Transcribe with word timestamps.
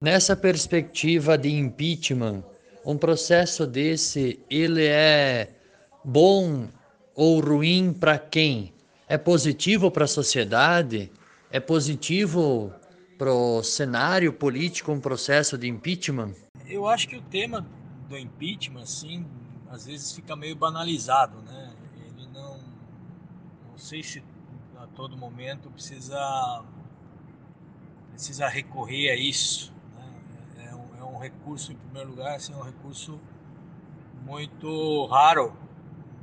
Nessa 0.00 0.36
perspectiva 0.36 1.36
de 1.36 1.50
impeachment, 1.50 2.44
um 2.86 2.96
processo 2.96 3.66
desse, 3.66 4.38
ele 4.48 4.86
é 4.86 5.52
bom 6.04 6.68
ou 7.16 7.40
ruim 7.40 7.92
para 7.92 8.16
quem? 8.16 8.72
É 9.08 9.18
positivo 9.18 9.90
para 9.90 10.04
a 10.04 10.06
sociedade? 10.06 11.10
É 11.50 11.58
positivo 11.58 12.72
para 13.18 13.32
o 13.32 13.60
cenário 13.64 14.32
político 14.32 14.92
um 14.92 15.00
processo 15.00 15.58
de 15.58 15.66
impeachment? 15.66 16.32
Eu 16.68 16.86
acho 16.86 17.08
que 17.08 17.16
o 17.16 17.22
tema 17.22 17.66
do 18.08 18.16
impeachment, 18.16 18.82
assim, 18.82 19.26
às 19.68 19.86
vezes 19.86 20.12
fica 20.12 20.36
meio 20.36 20.54
banalizado, 20.54 21.42
né? 21.42 21.72
Ele 22.16 22.28
não, 22.32 22.60
não 23.68 23.76
sei 23.76 24.04
se 24.04 24.22
a 24.76 24.86
todo 24.94 25.16
momento 25.16 25.68
precisa 25.72 26.62
precisa 28.12 28.46
recorrer 28.46 29.10
a 29.10 29.16
isso 29.16 29.76
um 31.04 31.18
recurso, 31.18 31.72
em 31.72 31.76
primeiro 31.76 32.10
lugar, 32.10 32.36
assim, 32.36 32.52
é 32.52 32.56
um 32.56 32.62
recurso 32.62 33.20
muito 34.24 35.06
raro 35.06 35.52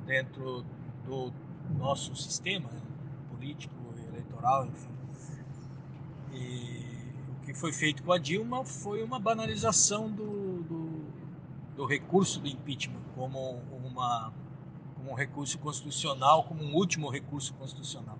dentro 0.05 0.65
do 1.05 1.33
nosso 1.77 2.15
sistema 2.15 2.69
né, 2.69 2.81
político, 3.29 3.73
eleitoral, 4.07 4.65
enfim. 4.67 4.95
E 6.33 6.85
o 7.29 7.45
que 7.45 7.53
foi 7.53 7.71
feito 7.71 8.03
com 8.03 8.11
a 8.11 8.17
Dilma 8.17 8.65
foi 8.65 9.01
uma 9.01 9.19
banalização 9.19 10.11
do, 10.11 10.61
do, 10.63 11.05
do 11.77 11.85
recurso 11.85 12.39
do 12.39 12.47
impeachment 12.47 13.01
como, 13.15 13.61
uma, 13.83 14.33
como 14.95 15.11
um 15.11 15.13
recurso 15.13 15.57
constitucional, 15.59 16.43
como 16.43 16.63
um 16.63 16.75
último 16.75 17.09
recurso 17.09 17.53
constitucional. 17.53 18.17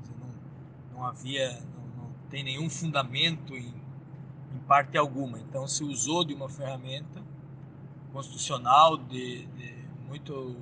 Dizer, 0.00 0.14
não, 0.18 0.98
não 0.98 1.06
havia, 1.06 1.60
não, 1.60 2.04
não 2.04 2.12
tem 2.30 2.42
nenhum 2.42 2.70
fundamento 2.70 3.54
em 3.54 3.74
parte 4.66 4.98
alguma. 4.98 5.38
Então 5.38 5.66
se 5.66 5.82
usou 5.82 6.24
de 6.24 6.34
uma 6.34 6.48
ferramenta 6.48 7.22
constitucional 8.12 8.96
de, 8.96 9.46
de 9.46 9.74
muito 10.06 10.56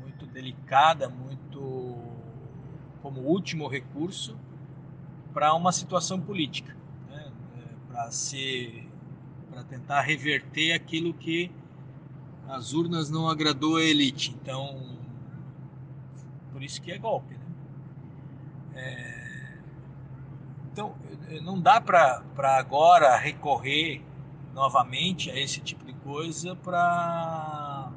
muito 0.00 0.26
delicada, 0.26 1.08
muito 1.08 1.96
como 3.02 3.20
último 3.20 3.66
recurso 3.66 4.38
para 5.32 5.54
uma 5.54 5.72
situação 5.72 6.20
política, 6.20 6.76
né? 7.08 7.32
É, 7.56 7.92
para 7.92 8.10
se 8.10 8.88
para 9.50 9.64
tentar 9.64 10.00
reverter 10.02 10.72
aquilo 10.72 11.14
que 11.14 11.50
as 12.48 12.72
urnas 12.72 13.08
não 13.08 13.28
agradou 13.28 13.76
a 13.76 13.82
elite. 13.82 14.36
Então 14.42 14.98
por 16.52 16.62
isso 16.62 16.80
que 16.80 16.92
é 16.92 16.98
golpe, 16.98 17.34
né? 17.34 17.46
É, 18.74 19.13
então, 20.74 20.92
não 21.42 21.60
dá 21.60 21.80
para 21.80 22.58
agora 22.58 23.16
recorrer 23.16 24.02
novamente 24.52 25.30
a 25.30 25.38
esse 25.38 25.60
tipo 25.60 25.84
de 25.84 25.92
coisa 25.94 26.56
para 26.56 27.92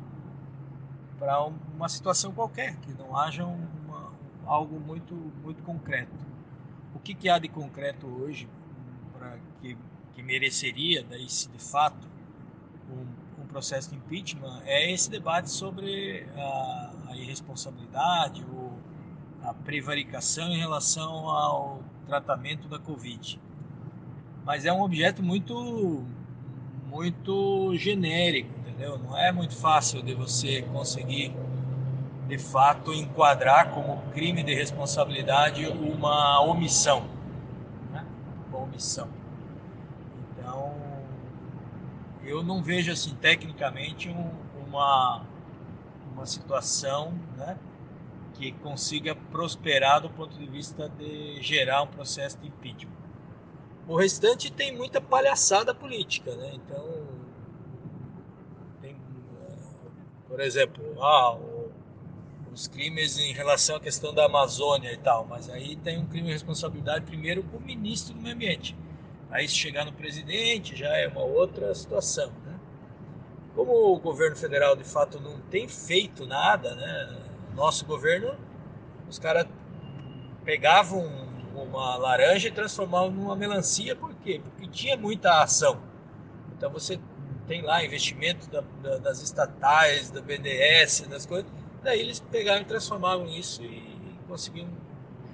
para 1.18 1.44
uma 1.44 1.90
situação 1.90 2.32
qualquer, 2.32 2.76
que 2.78 2.94
não 2.94 3.18
haja 3.18 3.44
uma, 3.44 4.14
algo 4.46 4.80
muito, 4.80 5.16
muito 5.42 5.64
concreto. 5.64 6.14
O 6.94 7.00
que, 7.00 7.16
que 7.16 7.28
há 7.28 7.40
de 7.40 7.48
concreto 7.48 8.06
hoje 8.06 8.48
para 9.18 9.40
que, 9.60 9.76
que 10.14 10.22
mereceria, 10.22 11.04
daí, 11.04 11.28
se 11.28 11.50
de 11.50 11.58
fato, 11.58 12.08
um, 12.88 13.42
um, 13.42 13.48
processo 13.48 13.90
de 13.90 13.96
impeachment 13.96 14.62
é 14.66 14.92
esse 14.92 15.10
debate 15.10 15.50
sobre 15.50 16.28
a, 16.36 16.94
a 17.10 17.18
irresponsabilidade 17.18 18.46
ou 18.54 18.77
a 19.48 19.54
prevaricação 19.54 20.50
em 20.50 20.58
relação 20.58 21.30
ao 21.30 21.80
tratamento 22.06 22.68
da 22.68 22.78
Covid. 22.78 23.40
Mas 24.44 24.66
é 24.66 24.74
um 24.74 24.82
objeto 24.82 25.24
muito, 25.24 26.04
muito 26.86 27.74
genérico, 27.78 28.50
entendeu? 28.60 28.98
Não 28.98 29.18
é 29.18 29.32
muito 29.32 29.56
fácil 29.56 30.04
de 30.04 30.14
você 30.14 30.64
conseguir, 30.64 31.34
de 32.28 32.38
fato, 32.38 32.94
enquadrar 32.94 33.72
como 33.72 34.02
crime 34.12 34.44
de 34.44 34.54
responsabilidade 34.54 35.66
uma 35.66 36.42
omissão. 36.42 37.08
Né? 37.94 38.06
Uma 38.50 38.60
omissão. 38.60 39.08
Então, 40.32 40.76
eu 42.26 42.44
não 42.44 42.62
vejo, 42.62 42.92
assim, 42.92 43.16
tecnicamente, 43.16 44.10
um, 44.10 44.30
uma, 44.68 45.22
uma 46.14 46.26
situação, 46.26 47.14
né? 47.38 47.58
Que 48.38 48.52
consiga 48.54 49.16
prosperar 49.16 50.02
do 50.02 50.10
ponto 50.10 50.38
de 50.38 50.46
vista 50.46 50.88
de 50.90 51.42
gerar 51.42 51.82
um 51.82 51.88
processo 51.88 52.38
de 52.38 52.48
impeachment. 52.48 52.96
O 53.88 53.96
restante 53.96 54.52
tem 54.52 54.76
muita 54.76 55.02
palhaçada 55.02 55.74
política, 55.74 56.36
né? 56.36 56.52
Então, 56.54 57.08
tem, 58.82 58.96
por 60.28 60.40
exemplo, 60.40 60.84
ah, 61.02 61.38
os 62.54 62.68
crimes 62.68 63.18
em 63.18 63.34
relação 63.34 63.78
à 63.78 63.80
questão 63.80 64.14
da 64.14 64.26
Amazônia 64.26 64.92
e 64.92 64.98
tal, 64.98 65.26
mas 65.26 65.50
aí 65.50 65.76
tem 65.78 65.98
um 65.98 66.06
crime 66.06 66.28
de 66.28 66.34
responsabilidade 66.34 67.06
primeiro 67.06 67.44
com 67.44 67.58
o 67.58 67.62
ministro 67.62 68.14
do 68.14 68.22
meio 68.22 68.36
ambiente. 68.36 68.76
Aí 69.30 69.48
se 69.48 69.56
chegar 69.56 69.86
no 69.86 69.94
presidente 69.94 70.76
já 70.76 70.96
é 70.96 71.08
uma 71.08 71.24
outra 71.24 71.74
situação, 71.74 72.32
né? 72.46 72.60
Como 73.56 73.72
o 73.72 74.00
governo 74.00 74.36
federal 74.36 74.76
de 74.76 74.84
fato 74.84 75.20
não 75.20 75.40
tem 75.42 75.68
feito 75.68 76.26
nada, 76.26 76.76
né? 76.76 77.27
Nosso 77.58 77.86
governo, 77.86 78.36
os 79.10 79.18
caras 79.18 79.48
pegavam 80.46 81.04
uma 81.56 81.98
laranja 81.98 82.50
e 82.50 82.52
transformavam 82.52 83.10
numa 83.10 83.36
melancia, 83.36 83.96
por 83.96 84.14
quê? 84.14 84.40
Porque 84.44 84.68
tinha 84.68 84.96
muita 84.96 85.42
ação. 85.42 85.82
Então 86.56 86.70
você 86.70 87.00
tem 87.48 87.64
lá 87.64 87.84
investimento 87.84 88.48
da, 88.52 88.62
da, 88.84 88.98
das 88.98 89.24
estatais, 89.24 90.12
da 90.12 90.22
BDS, 90.22 91.08
das 91.10 91.26
coisas, 91.26 91.52
daí 91.82 92.00
eles 92.00 92.20
pegaram 92.20 92.62
e 92.62 92.66
transformavam 92.66 93.26
isso 93.28 93.64
e 93.64 93.82
conseguiam 94.28 94.70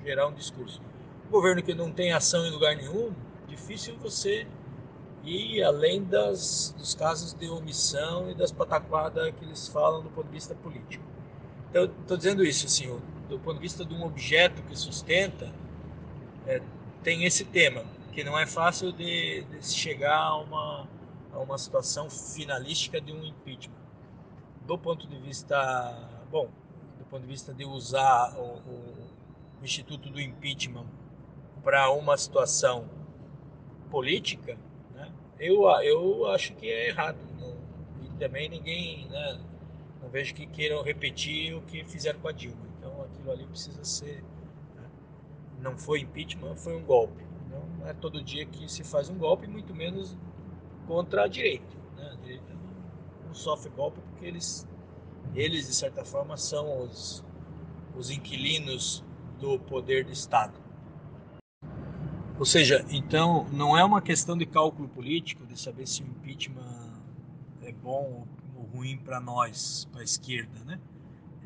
gerar 0.01 0.27
um 0.27 0.33
discurso. 0.33 0.81
Um 1.27 1.29
governo 1.29 1.61
que 1.61 1.73
não 1.73 1.91
tem 1.91 2.13
ação 2.13 2.45
em 2.45 2.51
lugar 2.51 2.75
nenhum, 2.77 3.13
difícil 3.47 3.97
você 3.97 4.47
ir 5.25 5.61
além 5.61 6.03
das, 6.05 6.73
dos 6.77 6.95
casos 6.95 7.33
de 7.33 7.49
omissão 7.49 8.31
e 8.31 8.33
das 8.33 8.51
pataquadas 8.51 9.33
que 9.37 9.43
eles 9.43 9.67
falam 9.67 10.01
do 10.01 10.09
ponto 10.09 10.27
de 10.27 10.33
vista 10.33 10.55
político. 10.55 11.03
Estou 11.73 12.15
dizendo 12.15 12.43
isso, 12.45 12.67
assim, 12.67 12.87
do 13.27 13.39
ponto 13.39 13.55
de 13.55 13.61
vista 13.61 13.83
de 13.83 13.95
um 13.95 14.03
objeto 14.03 14.61
que 14.61 14.75
sustenta, 14.75 15.51
é, 16.45 16.61
tem 17.01 17.23
esse 17.25 17.45
tema, 17.45 17.83
que 18.11 18.23
não 18.23 18.37
é 18.37 18.45
fácil 18.45 18.91
de, 18.91 19.43
de 19.43 19.65
chegar 19.65 20.19
a 20.19 20.37
uma, 20.37 20.87
a 21.31 21.39
uma 21.39 21.57
situação 21.57 22.11
finalística 22.11 23.01
de 23.01 23.11
um 23.11 23.23
impeachment. 23.23 23.81
Do 24.67 24.77
ponto 24.77 25.07
de 25.07 25.17
vista, 25.17 25.57
bom, 26.29 26.47
do 26.99 27.05
ponto 27.05 27.23
de 27.23 27.27
vista 27.27 27.51
de 27.51 27.65
usar 27.65 28.37
o, 28.37 28.59
o, 28.59 29.09
o 29.61 29.63
instituto 29.65 30.11
do 30.11 30.21
impeachment 30.21 30.85
para 31.63 31.89
uma 31.91 32.15
situação 32.17 32.87
política, 33.89 34.59
né, 34.93 35.11
eu, 35.39 35.63
eu 35.81 36.27
acho 36.31 36.53
que 36.53 36.67
é 36.67 36.89
errado. 36.89 37.17
Não, 37.39 37.55
e 38.03 38.09
também 38.19 38.47
ninguém, 38.47 39.07
né, 39.07 39.39
não 40.03 40.09
vejo 40.09 40.35
que 40.35 40.45
queiram 40.45 40.83
repetir 40.83 41.55
o 41.55 41.61
que 41.61 41.83
fizeram 41.85 42.19
com 42.19 42.27
a 42.27 42.31
Dilma. 42.33 42.67
Então 42.77 43.01
aquilo 43.03 43.31
ali 43.31 43.47
precisa 43.47 43.83
ser. 43.85 44.21
Né? 44.75 44.83
Não 45.61 45.77
foi 45.77 46.01
impeachment, 46.01 46.57
foi 46.57 46.75
um 46.75 46.83
golpe. 46.83 47.23
Não 47.49 47.87
é 47.87 47.93
todo 47.93 48.21
dia 48.21 48.45
que 48.45 48.69
se 48.69 48.83
faz 48.83 49.09
um 49.09 49.17
golpe, 49.17 49.47
muito 49.47 49.73
menos 49.73 50.17
contra 50.85 51.23
a 51.23 51.27
direita. 51.27 51.77
Né? 51.95 52.09
A 52.11 52.15
direita 52.15 52.53
não 53.25 53.33
sofre 53.33 53.69
golpe 53.69 54.01
porque 54.01 54.25
eles, 54.25 54.67
eles, 55.33 55.67
de 55.67 55.73
certa 55.73 56.03
forma, 56.03 56.35
são 56.35 56.83
os, 56.83 57.23
os 57.95 58.09
inquilinos 58.09 59.05
do 59.39 59.57
poder 59.57 60.03
do 60.03 60.11
Estado. 60.11 60.61
Ou 62.37 62.45
seja, 62.45 62.85
então 62.89 63.45
não 63.53 63.77
é 63.77 63.85
uma 63.85 64.01
questão 64.01 64.35
de 64.37 64.45
cálculo 64.45 64.89
político, 64.89 65.45
de 65.45 65.57
saber 65.57 65.87
se 65.87 66.03
o 66.03 66.07
impeachment 66.07 67.01
é 67.61 67.71
bom 67.71 68.27
ruim 68.73 68.97
para 68.97 69.19
nós, 69.19 69.87
para 69.91 70.01
a 70.01 70.03
esquerda, 70.03 70.59
né? 70.65 70.79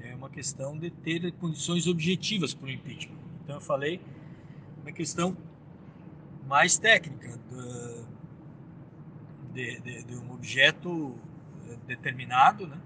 É 0.01 0.15
uma 0.15 0.29
questão 0.29 0.77
de 0.77 0.89
ter 0.89 1.31
condições 1.33 1.87
objetivas 1.87 2.53
para 2.53 2.67
o 2.67 2.69
impeachment. 2.69 3.17
Então 3.43 3.55
eu 3.55 3.61
falei 3.61 3.99
uma 4.81 4.91
questão 4.91 5.35
mais 6.47 6.77
técnica 6.77 7.37
de, 9.53 9.79
de, 9.81 10.03
de, 10.03 10.15
um 10.15 10.31
objeto 10.31 11.15
eh, 11.67 11.77
determinado, 11.87 12.67
né? 12.67 12.79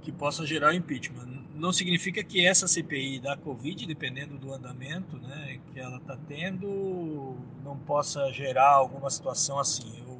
Que 0.00 0.10
possa 0.10 0.46
gerar 0.46 0.70
o 0.70 0.74
impeachment. 0.74 1.26
Não 1.54 1.72
significa 1.72 2.24
que 2.24 2.46
essa 2.46 2.66
CPI 2.66 3.20
da 3.20 3.36
Covid, 3.36 3.86
dependendo 3.86 4.38
do 4.38 4.54
andamento, 4.54 5.18
né, 5.18 5.60
que 5.70 5.78
ela 5.78 5.98
está 5.98 6.16
tendo, 6.16 7.36
não 7.62 7.76
possa 7.76 8.32
gerar 8.32 8.70
alguma 8.70 9.10
situação 9.10 9.58
assim. 9.58 9.98
Eu 9.98 10.18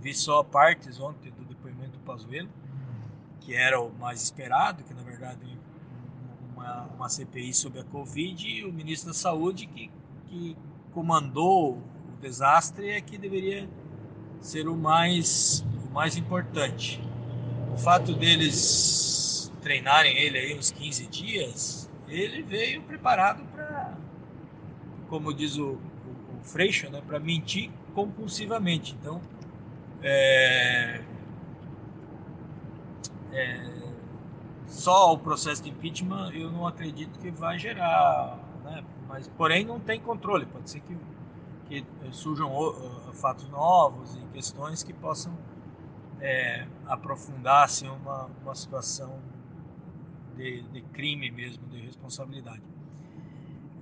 vi 0.00 0.14
só 0.14 0.42
partes 0.42 0.98
ontem 0.98 1.30
do 1.32 1.44
depoimento 1.44 1.98
do 1.98 1.98
Pazuello 1.98 2.48
que 3.44 3.54
era 3.54 3.80
o 3.80 3.92
mais 3.98 4.22
esperado, 4.22 4.84
que 4.84 4.94
na 4.94 5.02
verdade 5.02 5.58
uma, 6.54 6.84
uma 6.96 7.08
CPI 7.08 7.52
sobre 7.52 7.80
a 7.80 7.84
Covid, 7.84 8.48
e 8.48 8.64
o 8.64 8.72
ministro 8.72 9.08
da 9.08 9.14
Saúde 9.14 9.66
que, 9.66 9.90
que 10.26 10.56
comandou 10.92 11.74
o 11.74 12.20
desastre 12.20 12.90
é 12.90 13.00
que 13.00 13.18
deveria 13.18 13.68
ser 14.40 14.68
o 14.68 14.76
mais, 14.76 15.64
o 15.88 15.92
mais 15.92 16.16
importante. 16.16 17.02
O 17.72 17.78
fato 17.78 18.14
deles 18.14 19.52
treinarem 19.60 20.16
ele 20.18 20.38
aí 20.38 20.58
uns 20.58 20.70
15 20.70 21.06
dias, 21.06 21.90
ele 22.08 22.42
veio 22.42 22.82
preparado 22.82 23.44
para, 23.52 23.96
como 25.08 25.32
diz 25.32 25.56
o, 25.56 25.70
o, 25.70 25.78
o 26.38 26.44
Freixo, 26.44 26.90
né, 26.90 27.00
para 27.06 27.18
mentir 27.18 27.70
compulsivamente. 27.94 28.96
Então, 29.00 29.20
é, 30.02 31.00
é, 33.32 33.82
só 34.66 35.12
o 35.12 35.18
processo 35.18 35.62
de 35.62 35.70
impeachment 35.70 36.30
eu 36.32 36.50
não 36.50 36.66
acredito 36.66 37.18
que 37.18 37.30
vai 37.30 37.58
gerar, 37.58 38.38
né? 38.64 38.84
mas 39.08 39.28
porém 39.28 39.64
não 39.64 39.80
tem 39.80 40.00
controle, 40.00 40.46
pode 40.46 40.70
ser 40.70 40.80
que, 40.80 40.96
que 41.66 41.84
surjam 42.12 42.50
fatos 43.14 43.48
novos 43.48 44.14
e 44.16 44.20
questões 44.32 44.82
que 44.82 44.92
possam 44.92 45.36
é, 46.20 46.66
aprofundar 46.86 47.64
assim, 47.64 47.88
uma, 47.88 48.30
uma 48.42 48.54
situação 48.54 49.18
de, 50.36 50.62
de 50.62 50.82
crime 50.82 51.30
mesmo, 51.30 51.66
de 51.66 51.80
responsabilidade. 51.80 52.62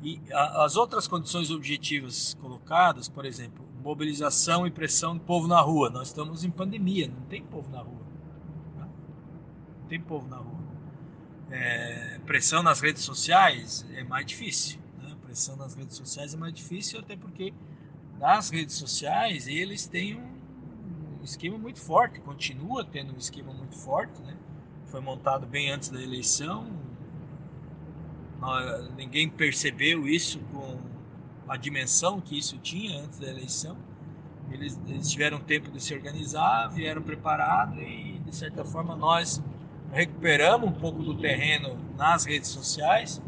E 0.02 0.20
a, 0.32 0.64
as 0.64 0.76
outras 0.76 1.06
condições 1.06 1.50
objetivas 1.50 2.34
colocadas, 2.40 3.08
por 3.08 3.24
exemplo, 3.24 3.64
mobilização 3.82 4.66
e 4.66 4.70
pressão 4.70 5.16
do 5.16 5.22
povo 5.22 5.46
na 5.46 5.60
rua. 5.60 5.90
Nós 5.90 6.08
estamos 6.08 6.44
em 6.44 6.50
pandemia, 6.50 7.08
não 7.08 7.22
tem 7.26 7.42
povo 7.42 7.70
na 7.70 7.80
rua. 7.80 8.09
Tem 9.90 10.00
povo 10.00 10.28
na 10.28 10.36
rua. 10.36 10.60
É, 11.50 12.20
pressão 12.24 12.62
nas 12.62 12.80
redes 12.80 13.02
sociais 13.02 13.84
é 13.92 14.04
mais 14.04 14.24
difícil. 14.24 14.78
Né? 15.02 15.16
Pressão 15.20 15.56
nas 15.56 15.74
redes 15.74 15.96
sociais 15.96 16.32
é 16.32 16.36
mais 16.36 16.54
difícil, 16.54 17.00
até 17.00 17.16
porque 17.16 17.52
nas 18.20 18.50
redes 18.50 18.76
sociais 18.76 19.48
eles 19.48 19.88
têm 19.88 20.16
um 20.16 21.24
esquema 21.24 21.58
muito 21.58 21.80
forte, 21.80 22.20
continua 22.20 22.84
tendo 22.84 23.12
um 23.12 23.18
esquema 23.18 23.52
muito 23.52 23.76
forte, 23.76 24.22
né? 24.22 24.36
Foi 24.86 25.00
montado 25.00 25.44
bem 25.44 25.72
antes 25.72 25.88
da 25.88 26.00
eleição. 26.00 26.70
Ninguém 28.96 29.28
percebeu 29.28 30.06
isso 30.06 30.38
com 30.52 30.78
a 31.48 31.56
dimensão 31.56 32.20
que 32.20 32.38
isso 32.38 32.56
tinha 32.58 33.02
antes 33.02 33.18
da 33.18 33.28
eleição. 33.28 33.76
Eles, 34.52 34.80
eles 34.86 35.10
tiveram 35.10 35.40
tempo 35.40 35.68
de 35.68 35.82
se 35.82 35.92
organizar, 35.92 36.68
vieram 36.68 37.02
preparados 37.02 37.76
e, 37.78 38.20
de 38.24 38.34
certa 38.34 38.64
forma, 38.64 38.94
nós 38.94 39.42
recuperamos 39.92 40.68
um 40.68 40.72
pouco 40.72 41.02
do 41.02 41.16
terreno 41.16 41.76
nas 41.96 42.24
redes 42.24 42.48
sociais, 42.50 43.20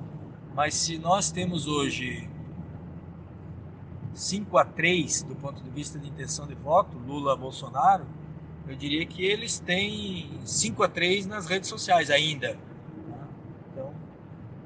mas 0.55 0.75
se 0.75 0.99
nós 0.99 1.31
temos 1.31 1.67
hoje 1.67 2.29
5 4.14 4.59
a 4.59 4.64
3 4.64 5.23
do 5.25 5.35
ponto 5.35 5.62
de 5.62 5.70
vista 5.70 5.99
de 5.99 6.09
intenção 6.09 6.47
de 6.47 6.55
voto, 6.55 6.97
Lula-Bolsonaro, 6.99 8.06
eu 8.69 8.76
diria 8.76 9.05
que 9.05 9.25
eles 9.25 9.59
têm 9.59 10.38
5 10.44 10.82
a 10.82 10.88
3 10.88 11.26
nas 11.26 11.47
redes 11.47 11.69
sociais 11.69 12.11
ainda. 12.11 12.56
Então, 13.70 13.93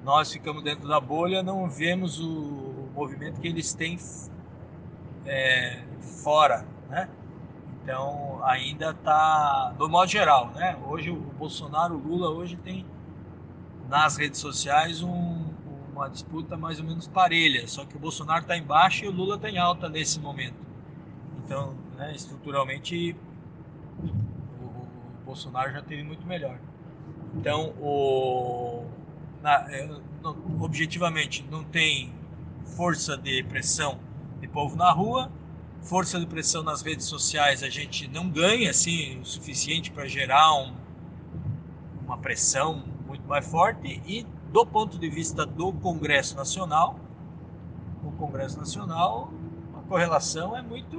nós 0.05 0.31
ficamos 0.31 0.63
dentro 0.63 0.87
da 0.87 1.01
bolha, 1.01 1.43
não 1.43 1.69
vemos 1.69 2.21
o 2.21 2.89
movimento 2.95 3.41
que 3.41 3.49
eles 3.49 3.73
têm 3.73 3.99
é, 5.25 5.83
fora, 6.01 6.67
né? 6.91 7.09
Então 7.87 8.41
ainda 8.43 8.91
está, 8.91 9.73
do 9.79 9.89
modo 9.89 10.11
geral, 10.11 10.51
né? 10.51 10.77
Hoje 10.89 11.09
o 11.09 11.15
Bolsonaro, 11.15 11.95
o 11.95 11.99
Lula 11.99 12.31
hoje 12.31 12.57
tem 12.57 12.85
nas 13.89 14.17
redes 14.17 14.41
sociais 14.41 15.05
um, 15.05 15.45
uma 15.93 16.09
disputa 16.11 16.57
mais 16.57 16.81
ou 16.81 16.85
menos 16.85 17.07
parelha, 17.07 17.69
só 17.69 17.85
que 17.85 17.97
o 17.97 18.01
Bolsonaro 18.01 18.41
está 18.41 18.57
embaixo 18.57 19.05
e 19.05 19.09
o 19.09 19.13
Lula 19.13 19.37
está 19.37 19.49
em 19.49 19.59
alta 19.59 19.89
nesse 19.89 20.19
momento. 20.19 20.67
Então, 21.45 21.77
né, 21.97 22.13
estruturalmente 22.13 23.15
o, 24.01 24.65
o, 24.65 24.89
Bolsonaro 25.25 25.71
já 25.71 25.81
teve 25.81 26.03
muito 26.03 26.27
melhor. 26.27 26.59
Então, 27.37 27.69
o, 27.81 28.85
na, 29.41 29.65
é, 29.73 29.89
objetivamente 30.61 31.47
não 31.49 31.63
tem 31.63 32.13
força 32.77 33.17
de 33.17 33.45
pressão 33.45 34.01
de 34.41 34.49
povo 34.49 34.75
na 34.75 34.91
rua 34.91 35.31
força 35.87 36.19
de 36.19 36.27
pressão 36.27 36.65
nas 36.65 36.83
redes 36.83 37.07
sociais 37.07 37.63
a 37.63 37.69
gente 37.69 38.09
não 38.09 38.29
ganha 38.29 38.71
assim 38.71 39.21
o 39.21 39.25
suficiente 39.25 39.93
para 39.93 40.07
gerar 40.07 40.53
um, 40.55 40.75
uma 42.05 42.19
pressão 42.19 42.83
muito 43.07 43.27
mais 43.29 43.49
forte 43.49 44.03
e 44.05 44.27
do 44.53 44.67
ponto 44.67 44.99
de 44.99 45.09
vista 45.09 45.47
do 45.47 45.73
Congresso 45.73 46.35
Nacional 46.35 46.99
o 48.03 48.11
Congresso 48.13 48.59
Nacional 48.59 49.33
a 49.77 49.81
correlação 49.83 50.57
é 50.57 50.63
muito 50.63 50.99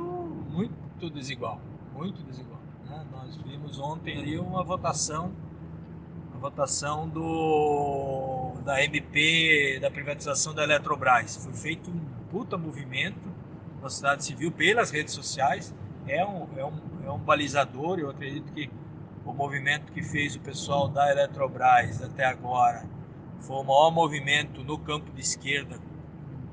muito 0.49 1.09
desigual 1.09 1.59
muito 1.93 2.23
desigual 2.23 2.61
né? 2.89 3.05
nós 3.11 3.35
vimos 3.35 3.77
ontem 3.79 4.17
ali 4.17 4.39
uma 4.39 4.63
votação 4.63 5.33
a 6.33 6.37
votação 6.37 7.09
do 7.09 8.53
da 8.63 8.81
MP 8.81 9.79
da 9.81 9.91
privatização 9.91 10.53
da 10.53 10.63
Eletrobras 10.63 11.35
foi 11.43 11.53
feito 11.53 11.91
um 11.91 11.99
puta 12.31 12.57
movimento 12.57 13.36
da 13.81 13.89
sociedade 13.89 14.25
civil 14.25 14.51
pelas 14.51 14.91
redes 14.91 15.13
sociais 15.13 15.73
é 16.07 16.25
um, 16.25 16.47
é, 16.57 16.65
um, 16.65 16.79
é 17.05 17.11
um 17.11 17.19
balizador. 17.19 17.99
Eu 17.99 18.09
acredito 18.09 18.51
que 18.53 18.69
o 19.25 19.33
movimento 19.33 19.91
que 19.91 20.01
fez 20.01 20.35
o 20.35 20.39
pessoal 20.39 20.87
da 20.87 21.11
Eletrobras 21.11 22.01
até 22.01 22.25
agora 22.25 22.85
foi 23.39 23.57
o 23.57 23.63
maior 23.63 23.91
movimento 23.91 24.63
no 24.63 24.77
campo 24.77 25.11
de 25.11 25.21
esquerda 25.21 25.79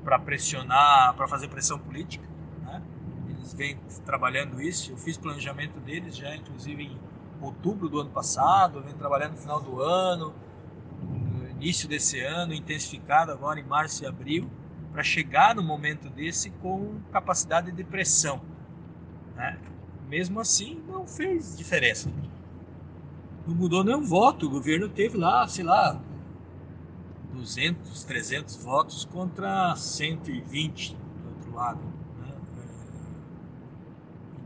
para 0.03 0.19
pressionar, 0.19 1.15
para 1.15 1.27
fazer 1.27 1.47
pressão 1.47 1.79
política. 1.79 2.27
Né? 2.63 2.81
Eles 3.29 3.53
vêm 3.53 3.77
trabalhando 4.05 4.61
isso. 4.61 4.91
Eu 4.91 4.97
fiz 4.97 5.17
planejamento 5.17 5.79
deles 5.79 6.15
já, 6.15 6.35
inclusive 6.35 6.83
em 6.83 6.99
outubro 7.41 7.89
do 7.89 7.99
ano 7.99 8.11
passado, 8.11 8.81
vem 8.81 8.93
trabalhando 8.93 9.31
no 9.31 9.37
final 9.37 9.61
do 9.61 9.81
ano, 9.81 10.33
no 11.01 11.49
início 11.49 11.87
desse 11.87 12.19
ano, 12.19 12.53
intensificado 12.53 13.31
agora 13.31 13.59
em 13.59 13.63
março 13.63 14.03
e 14.03 14.07
abril 14.07 14.49
para 14.95 15.03
chegar 15.03 15.53
no 15.53 15.61
momento 15.61 16.09
desse 16.09 16.49
com 16.49 17.01
capacidade 17.11 17.69
de 17.69 17.83
pressão. 17.83 18.41
Né? 19.35 19.59
Mesmo 20.07 20.39
assim, 20.39 20.81
não 20.87 21.05
fez 21.05 21.57
diferença. 21.57 22.09
Não 23.45 23.53
mudou 23.53 23.83
nenhum 23.83 24.05
voto. 24.05 24.45
O 24.45 24.49
governo 24.49 24.87
teve 24.87 25.17
lá, 25.17 25.45
sei 25.49 25.65
lá, 25.65 26.01
200, 27.33 28.05
300 28.05 28.55
votos 28.55 29.03
contra 29.03 29.75
120 29.75 30.95
do 30.95 31.29
outro 31.29 31.53
lado. 31.53 31.81
Né? 32.17 32.31
É, 32.31 32.71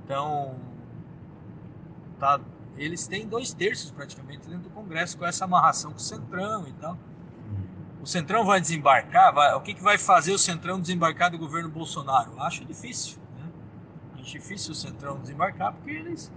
então, 0.03 0.55
tá, 2.17 2.41
eles 2.75 3.05
têm 3.05 3.27
dois 3.27 3.53
terços 3.53 3.91
praticamente 3.91 4.49
dentro 4.49 4.63
do 4.63 4.69
Congresso 4.71 5.15
com 5.15 5.27
essa 5.27 5.45
amarração 5.45 5.91
com 5.91 5.97
o 5.97 6.01
Centrão 6.01 6.67
e 6.67 6.73
tal. 6.73 6.97
O 8.01 8.05
Centrão 8.05 8.45
vai 8.45 8.61
desembarcar? 8.61 9.33
Vai, 9.33 9.53
o 9.53 9.61
que, 9.61 9.73
que 9.73 9.83
vai 9.83 9.97
fazer 9.97 10.31
o 10.31 10.37
Centrão 10.37 10.79
desembarcar 10.79 11.29
do 11.29 11.37
governo 11.37 11.69
Bolsonaro? 11.69 12.39
Acho 12.41 12.63
difícil. 12.63 13.17
Né? 13.37 13.49
Acho 14.15 14.31
difícil 14.31 14.71
o 14.71 14.75
Centrão 14.75 15.19
desembarcar 15.19 15.73
porque 15.73 15.91
eles, 15.91 16.31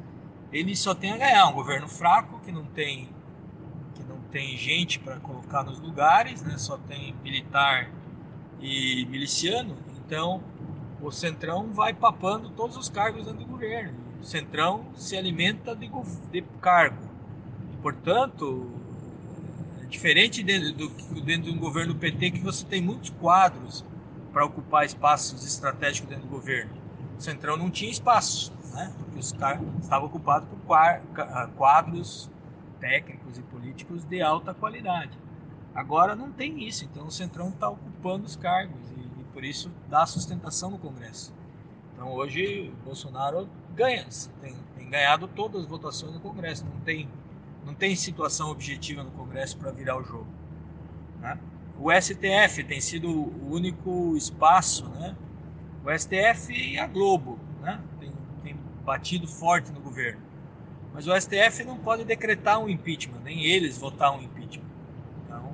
eles 0.52 0.78
só 0.80 0.94
têm 0.94 1.12
a 1.12 1.16
ganhar. 1.16 1.46
Um 1.46 1.52
governo 1.52 1.86
fraco 1.88 2.40
que 2.40 2.50
não 2.50 2.64
tem, 2.64 3.08
que 3.94 4.02
não 4.02 4.18
tem 4.32 4.56
gente 4.56 4.98
para 4.98 5.20
colocar 5.20 5.62
nos 5.62 5.78
lugares, 5.78 6.42
né? 6.42 6.58
só 6.58 6.76
tem 6.76 7.14
militar 7.22 7.90
e 8.60 9.06
miliciano. 9.06 9.76
Então 10.04 10.42
o 11.00 11.12
Centrão 11.12 11.72
vai 11.72 11.94
papando 11.94 12.50
todos 12.50 12.76
os 12.76 12.88
cargos 12.88 13.24
dentro 13.24 13.40
do 13.40 13.46
governo. 13.46 13.98
O 14.20 14.24
Centrão 14.24 14.86
se 14.96 15.16
alimenta 15.16 15.76
de, 15.76 15.90
de 16.30 16.42
cargo. 16.60 17.10
Portanto, 17.80 18.81
Diferente 19.92 20.42
dentro, 20.42 20.72
do, 20.72 20.88
dentro 21.20 21.42
de 21.42 21.50
um 21.50 21.58
governo 21.58 21.94
PT 21.94 22.30
que 22.30 22.40
você 22.40 22.64
tem 22.64 22.80
muitos 22.80 23.10
quadros 23.10 23.84
para 24.32 24.42
ocupar 24.42 24.86
espaços 24.86 25.44
estratégicos 25.44 26.08
dentro 26.08 26.24
do 26.24 26.30
governo. 26.30 26.72
O 27.18 27.20
Centrão 27.20 27.58
não 27.58 27.70
tinha 27.70 27.90
espaço, 27.90 28.54
né? 28.72 28.90
porque 28.96 29.18
os 29.18 29.32
caras 29.32 29.60
estavam 29.82 30.08
ocupados 30.08 30.48
por 30.48 30.74
ah, 30.74 31.50
quadros 31.58 32.30
técnicos 32.80 33.36
e 33.36 33.42
políticos 33.42 34.02
de 34.06 34.22
alta 34.22 34.54
qualidade. 34.54 35.12
Agora 35.74 36.16
não 36.16 36.32
tem 36.32 36.66
isso, 36.66 36.86
então 36.86 37.06
o 37.06 37.10
Centrão 37.10 37.50
está 37.50 37.68
ocupando 37.68 38.24
os 38.24 38.34
cargos 38.34 38.80
e, 38.92 39.20
e, 39.20 39.24
por 39.34 39.44
isso 39.44 39.70
dá 39.90 40.06
sustentação 40.06 40.70
no 40.70 40.78
Congresso. 40.78 41.34
Então 41.92 42.10
hoje 42.14 42.70
o 42.70 42.84
Bolsonaro 42.86 43.46
ganha, 43.76 44.06
tem, 44.40 44.56
tem 44.74 44.88
ganhado 44.88 45.28
todas 45.28 45.60
as 45.60 45.68
votações 45.68 46.14
no 46.14 46.20
Congresso, 46.20 46.64
não 46.64 46.80
tem 46.80 47.10
não 47.64 47.74
tem 47.74 47.94
situação 47.96 48.50
objetiva 48.50 49.02
no 49.02 49.10
Congresso 49.10 49.56
para 49.56 49.70
virar 49.70 49.96
o 49.96 50.04
jogo. 50.04 50.26
Né? 51.20 51.38
O 51.78 51.90
STF 51.92 52.64
tem 52.64 52.80
sido 52.80 53.08
o 53.10 53.52
único 53.52 54.16
espaço, 54.16 54.88
né? 54.90 55.16
o 55.84 55.98
STF 55.98 56.52
e 56.52 56.78
a 56.78 56.86
Globo 56.86 57.38
né? 57.60 57.80
tem, 57.98 58.12
tem 58.42 58.56
batido 58.84 59.26
forte 59.26 59.72
no 59.72 59.80
governo. 59.80 60.20
Mas 60.92 61.06
o 61.06 61.18
STF 61.18 61.64
não 61.64 61.78
pode 61.78 62.04
decretar 62.04 62.58
um 62.58 62.68
impeachment, 62.68 63.20
nem 63.24 63.46
eles 63.46 63.78
votar 63.78 64.14
um 64.14 64.22
impeachment. 64.22 64.66
Então, 65.24 65.52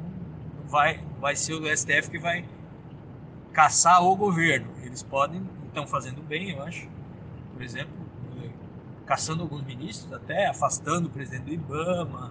vai, 0.67 1.01
vai 1.21 1.37
ser 1.37 1.55
o 1.55 1.77
STF 1.77 2.11
que 2.11 2.19
vai 2.19 2.45
caçar 3.53 4.03
o 4.03 4.17
governo. 4.17 4.69
Eles 4.83 5.03
podem. 5.03 5.49
Estão 5.69 5.87
fazendo 5.87 6.23
bem, 6.23 6.51
eu 6.51 6.63
acho. 6.63 6.89
Por 7.53 7.63
exemplo, 7.63 7.95
caçando 9.09 9.43
alguns 9.43 9.63
ministros, 9.63 10.13
até 10.13 10.47
afastando 10.47 11.09
o 11.09 11.11
presidente 11.11 11.45
do 11.45 11.55
IBAMA. 11.55 12.31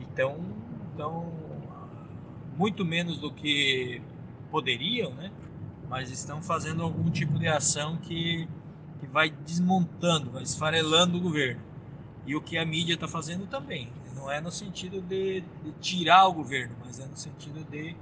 Então, 0.00 0.40
então 0.94 1.30
muito 2.56 2.82
menos 2.84 3.18
do 3.18 3.30
que 3.30 4.00
poderiam, 4.50 5.12
né? 5.12 5.30
Mas 5.86 6.10
estão 6.10 6.42
fazendo 6.42 6.82
algum 6.82 7.10
tipo 7.10 7.38
de 7.38 7.46
ação 7.46 7.98
que, 7.98 8.48
que 8.98 9.06
vai 9.06 9.30
desmontando, 9.30 10.30
vai 10.30 10.42
esfarelando 10.42 11.18
o 11.18 11.20
governo. 11.20 11.60
E 12.26 12.34
o 12.34 12.40
que 12.40 12.56
a 12.56 12.64
mídia 12.64 12.94
está 12.94 13.06
fazendo 13.06 13.46
também. 13.46 13.92
Não 14.14 14.30
é 14.30 14.40
no 14.40 14.50
sentido 14.50 15.00
de, 15.00 15.42
de, 15.62 15.72
tirar 15.80 16.26
o 16.26 16.32
governo, 16.32 16.74
mas 16.84 16.98
é 16.98 17.06
no 17.06 17.16
sentido 17.16 17.64
de 17.70 17.94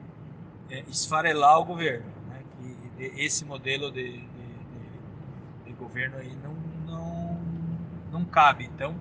é, 0.71 0.85
esfarelar 0.89 1.61
o 1.61 1.65
governo. 1.65 2.07
Né? 2.29 2.43
Que 2.57 2.89
de, 2.97 3.21
esse 3.21 3.45
modelo 3.45 3.91
de, 3.91 4.13
de, 4.13 4.27
de, 5.67 5.73
governo 5.73 6.17
aí 6.17 6.35
não, 6.43 6.55
não 8.18 8.25
cabe. 8.25 8.64
Então, 8.64 8.94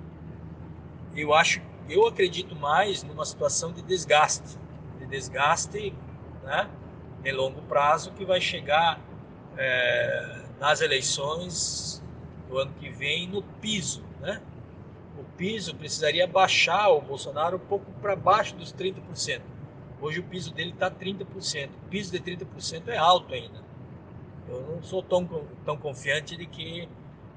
eu 1.15 1.34
acho, 1.34 1.62
eu 1.89 2.07
acredito 2.07 2.55
mais 2.55 3.03
numa 3.03 3.25
situação 3.25 3.72
de 3.72 3.81
desgaste, 3.81 4.57
de 5.00 5.05
desgaste, 5.05 5.93
né? 6.43 6.69
De 7.22 7.31
longo 7.31 7.62
prazo 7.63 8.12
que 8.12 8.25
vai 8.25 8.39
chegar 8.39 9.00
é, 9.57 10.43
nas 10.60 10.81
eleições 10.81 12.03
do 12.48 12.57
ano 12.57 12.74
que 12.74 12.89
vem 12.89 13.27
no 13.27 13.41
piso, 13.41 14.03
né? 14.19 14.41
O 15.17 15.24
piso 15.38 15.74
precisaria 15.75 16.27
baixar 16.27 16.89
o 16.89 17.01
Bolsonaro 17.01 17.55
um 17.55 17.60
pouco 17.60 17.89
para 18.01 18.15
baixo 18.15 18.55
dos 18.55 18.74
30%. 18.74 19.41
Hoje 20.01 20.19
o 20.19 20.24
piso 20.24 20.53
dele 20.53 20.72
está 20.72 20.91
30%. 20.91 21.69
O 21.69 21.89
piso 21.89 22.12
de 22.12 22.19
30% 22.19 22.89
é 22.89 22.98
alto 22.98 23.34
ainda. 23.34 23.63
Eu 24.48 24.62
não 24.62 24.84
sou 24.84 25.01
tão, 25.01 25.25
tão 25.65 25.77
confiante 25.77 26.36
de 26.36 26.45
que, 26.45 26.88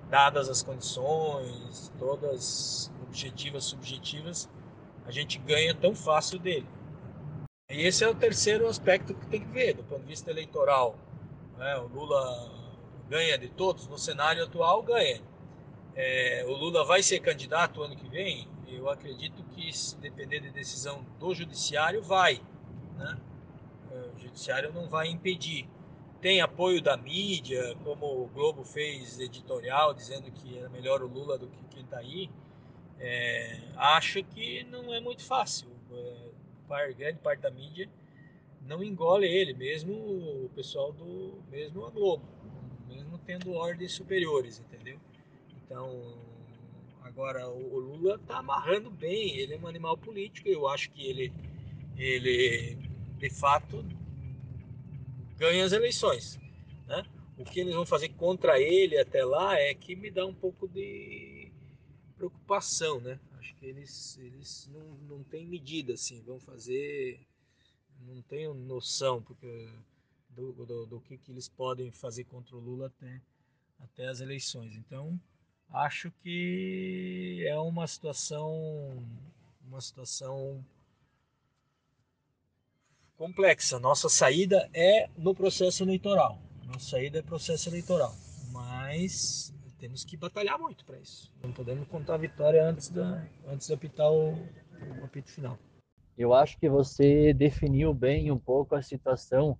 dadas 0.08 0.48
as 0.48 0.62
condições, 0.62 1.92
todas 1.98 2.90
objetivas, 3.02 3.64
subjetivas, 3.64 4.48
a 5.04 5.10
gente 5.10 5.38
ganha 5.38 5.74
tão 5.74 5.94
fácil 5.94 6.38
dele. 6.38 6.66
E 7.70 7.82
esse 7.82 8.02
é 8.02 8.08
o 8.08 8.14
terceiro 8.14 8.66
aspecto 8.66 9.14
que 9.14 9.26
tem 9.26 9.40
que 9.40 9.48
ver, 9.48 9.74
do 9.74 9.84
ponto 9.84 10.00
de 10.00 10.06
vista 10.06 10.30
eleitoral. 10.30 10.96
Né? 11.56 11.76
O 11.78 11.86
Lula 11.88 12.50
ganha 13.08 13.36
de 13.36 13.48
todos, 13.48 13.86
no 13.86 13.98
cenário 13.98 14.42
atual 14.44 14.82
ganha. 14.82 15.20
É, 15.94 16.44
o 16.46 16.52
Lula 16.52 16.84
vai 16.84 17.02
ser 17.02 17.20
candidato 17.20 17.82
ano 17.82 17.96
que 17.96 18.08
vem? 18.08 18.48
Eu 18.66 18.88
acredito 18.88 19.42
que, 19.50 19.72
se 19.76 19.96
depender 19.96 20.40
de 20.40 20.50
decisão 20.50 21.04
do 21.18 21.34
judiciário, 21.34 22.02
vai. 22.02 22.40
Né? 22.96 23.18
É, 23.90 24.10
o 24.14 24.18
judiciário 24.18 24.72
não 24.72 24.88
vai 24.88 25.08
impedir. 25.08 25.68
Tem 26.20 26.40
apoio 26.40 26.82
da 26.82 26.96
mídia, 26.96 27.76
como 27.84 28.06
o 28.06 28.26
Globo 28.28 28.64
fez 28.64 29.20
editorial 29.20 29.94
dizendo 29.94 30.30
que 30.32 30.58
era 30.58 30.68
melhor 30.68 31.00
o 31.02 31.06
Lula 31.06 31.38
do 31.38 31.46
que 31.46 31.64
quem 31.70 31.82
está 31.84 31.98
aí. 31.98 32.28
É, 32.98 33.60
acho 33.76 34.24
que 34.24 34.64
não 34.64 34.92
é 34.92 35.00
muito 35.00 35.24
fácil. 35.24 35.68
É, 35.92 36.92
grande 36.92 37.18
parte 37.20 37.40
da 37.40 37.50
mídia 37.50 37.88
não 38.62 38.82
engole 38.82 39.26
ele, 39.26 39.54
mesmo 39.54 39.94
o 39.94 40.50
pessoal 40.54 40.92
do 40.92 41.38
mesmo 41.50 41.86
a 41.86 41.90
Globo, 41.90 42.24
mesmo 42.86 43.18
tendo 43.18 43.52
ordens 43.52 43.92
superiores, 43.92 44.58
entendeu? 44.58 44.98
Então, 45.64 46.18
agora 47.02 47.48
o 47.48 47.78
Lula 47.78 48.16
está 48.16 48.38
amarrando 48.38 48.90
bem, 48.90 49.36
ele 49.38 49.54
é 49.54 49.58
um 49.58 49.66
animal 49.66 49.96
político, 49.96 50.48
eu 50.48 50.68
acho 50.68 50.90
que 50.90 51.06
ele, 51.06 51.32
ele 51.96 52.76
de 53.16 53.30
fato 53.30 53.84
ganha 55.38 55.64
as 55.64 55.72
eleições. 55.72 56.38
Né? 56.86 57.04
O 57.36 57.44
que 57.44 57.60
eles 57.60 57.74
vão 57.74 57.86
fazer 57.86 58.10
contra 58.10 58.60
ele 58.60 58.98
até 58.98 59.24
lá 59.24 59.58
é 59.58 59.72
que 59.74 59.94
me 59.94 60.10
dá 60.10 60.26
um 60.26 60.34
pouco 60.34 60.68
de 60.68 61.50
preocupação, 62.16 63.00
né? 63.00 63.20
Acho 63.38 63.54
que 63.54 63.66
eles, 63.66 64.18
eles 64.18 64.68
não, 64.72 65.16
não 65.16 65.22
têm 65.22 65.46
medida, 65.46 65.94
assim, 65.94 66.20
vão 66.22 66.40
fazer, 66.40 67.20
não 68.00 68.20
tenho 68.22 68.52
noção 68.52 69.22
porque 69.22 69.68
do, 70.30 70.52
do, 70.52 70.86
do 70.86 71.00
que, 71.00 71.16
que 71.16 71.30
eles 71.30 71.48
podem 71.48 71.92
fazer 71.92 72.24
contra 72.24 72.56
o 72.56 72.60
Lula 72.60 72.88
até, 72.88 73.20
até 73.78 74.08
as 74.08 74.20
eleições. 74.20 74.74
Então, 74.74 75.18
acho 75.70 76.10
que 76.22 77.44
é 77.46 77.56
uma 77.56 77.86
situação 77.86 79.06
uma 79.68 79.80
situação 79.80 80.64
complexa. 83.18 83.78
Nossa 83.78 84.08
saída 84.08 84.70
é 84.72 85.10
no 85.18 85.34
processo 85.34 85.82
eleitoral. 85.82 86.38
Nossa 86.64 86.90
saída 86.90 87.18
é 87.18 87.22
processo 87.22 87.68
eleitoral, 87.68 88.14
mas 88.50 89.52
temos 89.78 90.04
que 90.04 90.16
batalhar 90.16 90.58
muito 90.58 90.84
para 90.86 90.98
isso. 90.98 91.30
Não 91.42 91.52
podemos 91.52 91.86
contar 91.88 92.14
a 92.14 92.18
vitória 92.18 92.64
antes 92.64 92.88
da 92.88 93.22
antes 93.46 93.66
de 93.66 93.74
apitar 93.74 94.10
o, 94.10 94.32
o 94.32 95.04
apito 95.04 95.30
final. 95.30 95.58
Eu 96.16 96.32
acho 96.32 96.58
que 96.58 96.68
você 96.68 97.34
definiu 97.34 97.92
bem 97.92 98.30
um 98.30 98.38
pouco 98.38 98.74
a 98.74 98.82
situação 98.82 99.58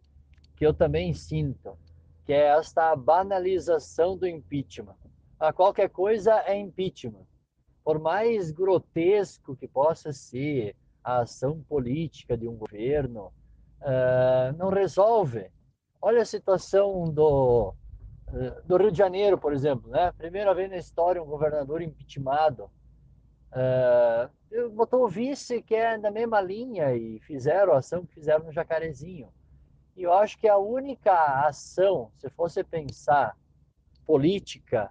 que 0.57 0.65
eu 0.65 0.73
também 0.73 1.13
sinto, 1.13 1.77
que 2.25 2.33
é 2.33 2.57
esta 2.57 2.97
banalização 2.97 4.17
do 4.17 4.27
impeachment 4.27 4.97
a 5.39 5.53
qualquer 5.53 5.89
coisa 5.89 6.43
é 6.47 6.59
impeachment. 6.59 7.27
Por 7.85 8.01
mais 8.01 8.51
grotesco 8.51 9.57
que 9.57 9.69
possa 9.69 10.13
ser 10.13 10.75
a 11.03 11.21
ação 11.21 11.63
política 11.69 12.37
de 12.37 12.49
um 12.49 12.57
governo, 12.57 13.33
uh, 13.81 14.57
não 14.57 14.71
resolve. 14.71 15.51
Olha 16.01 16.23
a 16.23 16.27
situação 16.27 17.11
do, 17.11 17.75
uh, 18.29 18.67
do 18.67 18.77
Rio 18.77 18.91
de 18.91 18.99
Janeiro, 18.99 19.39
por 19.39 19.53
exemplo. 19.53 19.91
Né? 19.91 20.13
Primeira 20.13 20.55
vez 20.55 20.71
na 20.71 20.77
história 20.77 21.23
um 21.23 21.27
governador 21.27 21.83
impeachmentado. 21.83 22.71
Uh, 23.51 24.69
botou 24.71 25.05
o 25.05 25.09
vice 25.09 25.63
que 25.63 25.75
é 25.75 25.97
na 25.97 26.11
mesma 26.11 26.41
linha 26.41 26.95
e 26.95 27.19
fizeram 27.21 27.73
a 27.73 27.79
ação 27.79 28.05
que 28.05 28.15
fizeram 28.15 28.45
no 28.45 28.53
Jacarezinho. 28.53 29.29
E 29.97 30.03
eu 30.03 30.13
acho 30.13 30.39
que 30.39 30.49
a 30.49 30.57
única 30.57 31.13
ação, 31.47 32.13
se 32.19 32.31
fosse 32.31 32.63
pensar 32.63 33.37
política, 34.07 34.91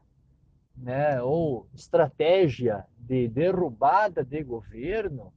né, 0.75 1.21
ou 1.21 1.67
estratégia 1.73 2.85
de 2.97 3.27
derrubada 3.27 4.23
de 4.23 4.43
governo 4.43 5.33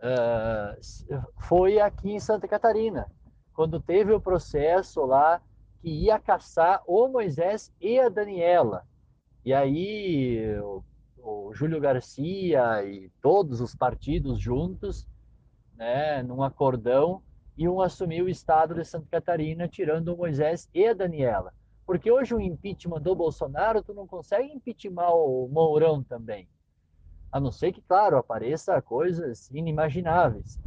uh, 0.00 1.22
foi 1.40 1.80
aqui 1.80 2.12
em 2.12 2.20
Santa 2.20 2.46
Catarina, 2.46 3.10
quando 3.54 3.80
teve 3.80 4.12
o 4.12 4.20
processo 4.20 5.04
lá 5.04 5.40
que 5.80 5.90
ia 5.90 6.18
caçar 6.18 6.82
o 6.86 7.08
Moisés 7.08 7.72
e 7.80 7.98
a 7.98 8.08
Daniela. 8.08 8.86
E 9.44 9.54
aí 9.54 10.58
o, 10.60 10.82
o 11.18 11.54
Júlio 11.54 11.80
Garcia 11.80 12.84
e 12.84 13.10
todos 13.22 13.60
os 13.60 13.74
partidos 13.74 14.40
juntos, 14.40 15.06
né, 15.76 16.22
num 16.22 16.42
acordão, 16.42 17.22
iam 17.56 17.80
assumir 17.80 18.22
o 18.22 18.28
estado 18.28 18.74
de 18.74 18.84
Santa 18.84 19.06
Catarina, 19.10 19.66
tirando 19.66 20.14
o 20.14 20.16
Moisés 20.16 20.68
e 20.72 20.86
a 20.86 20.94
Daniela. 20.94 21.52
Porque 21.84 22.10
hoje 22.10 22.34
o 22.34 22.40
impeachment 22.40 23.00
do 23.00 23.16
Bolsonaro, 23.16 23.82
tu 23.82 23.94
não 23.94 24.06
consegue 24.06 24.52
impeachment 24.52 25.08
o 25.08 25.48
Mourão 25.48 26.02
também. 26.02 26.48
A 27.30 27.38
não 27.38 27.52
ser 27.52 27.72
que, 27.72 27.82
claro, 27.82 28.16
apareça 28.16 28.80
coisas 28.80 29.50
inimagináveis. 29.50 30.58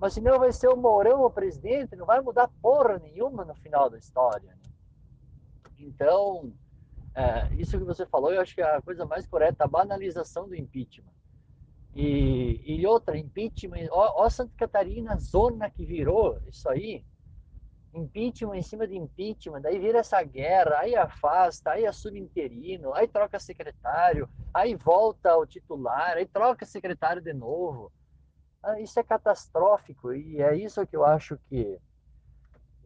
Mas 0.00 0.14
se 0.14 0.20
não 0.20 0.38
vai 0.38 0.52
ser 0.52 0.68
o 0.68 0.76
Mourão 0.76 1.22
o 1.22 1.30
presidente, 1.30 1.96
não 1.96 2.06
vai 2.06 2.20
mudar 2.20 2.50
porra 2.62 2.98
nenhuma 2.98 3.44
no 3.44 3.54
final 3.54 3.90
da 3.90 3.98
história. 3.98 4.48
Né? 4.48 4.70
Então, 5.78 6.52
é, 7.14 7.52
isso 7.54 7.78
que 7.78 7.84
você 7.84 8.06
falou, 8.06 8.32
eu 8.32 8.40
acho 8.40 8.54
que 8.54 8.60
é 8.60 8.76
a 8.76 8.82
coisa 8.82 9.04
mais 9.04 9.26
correta, 9.26 9.64
a 9.64 9.68
banalização 9.68 10.48
do 10.48 10.54
impeachment. 10.54 11.12
E, 11.94 12.62
e 12.64 12.86
outra, 12.86 13.18
impeachment, 13.18 13.88
ó, 13.90 14.24
ó 14.24 14.28
Santa 14.28 14.52
Catarina, 14.56 15.16
zona 15.16 15.68
que 15.68 15.84
virou 15.84 16.38
isso 16.48 16.68
aí, 16.68 17.04
impeachment 17.98 18.56
em 18.56 18.62
cima 18.62 18.86
de 18.86 18.96
impeachment, 18.96 19.60
daí 19.60 19.78
vira 19.78 19.98
essa 19.98 20.22
guerra, 20.22 20.78
aí 20.78 20.96
afasta, 20.96 21.72
aí 21.72 21.86
assume 21.86 22.20
interino, 22.20 22.94
aí 22.94 23.06
troca 23.06 23.38
secretário, 23.38 24.28
aí 24.54 24.74
volta 24.74 25.36
o 25.36 25.46
titular, 25.46 26.16
aí 26.16 26.26
troca 26.26 26.64
secretário 26.64 27.20
de 27.20 27.32
novo. 27.32 27.92
Ah, 28.62 28.80
isso 28.80 28.98
é 28.98 29.02
catastrófico 29.02 30.12
e 30.12 30.40
é 30.40 30.56
isso 30.56 30.86
que 30.86 30.96
eu 30.96 31.04
acho 31.04 31.38
que, 31.48 31.78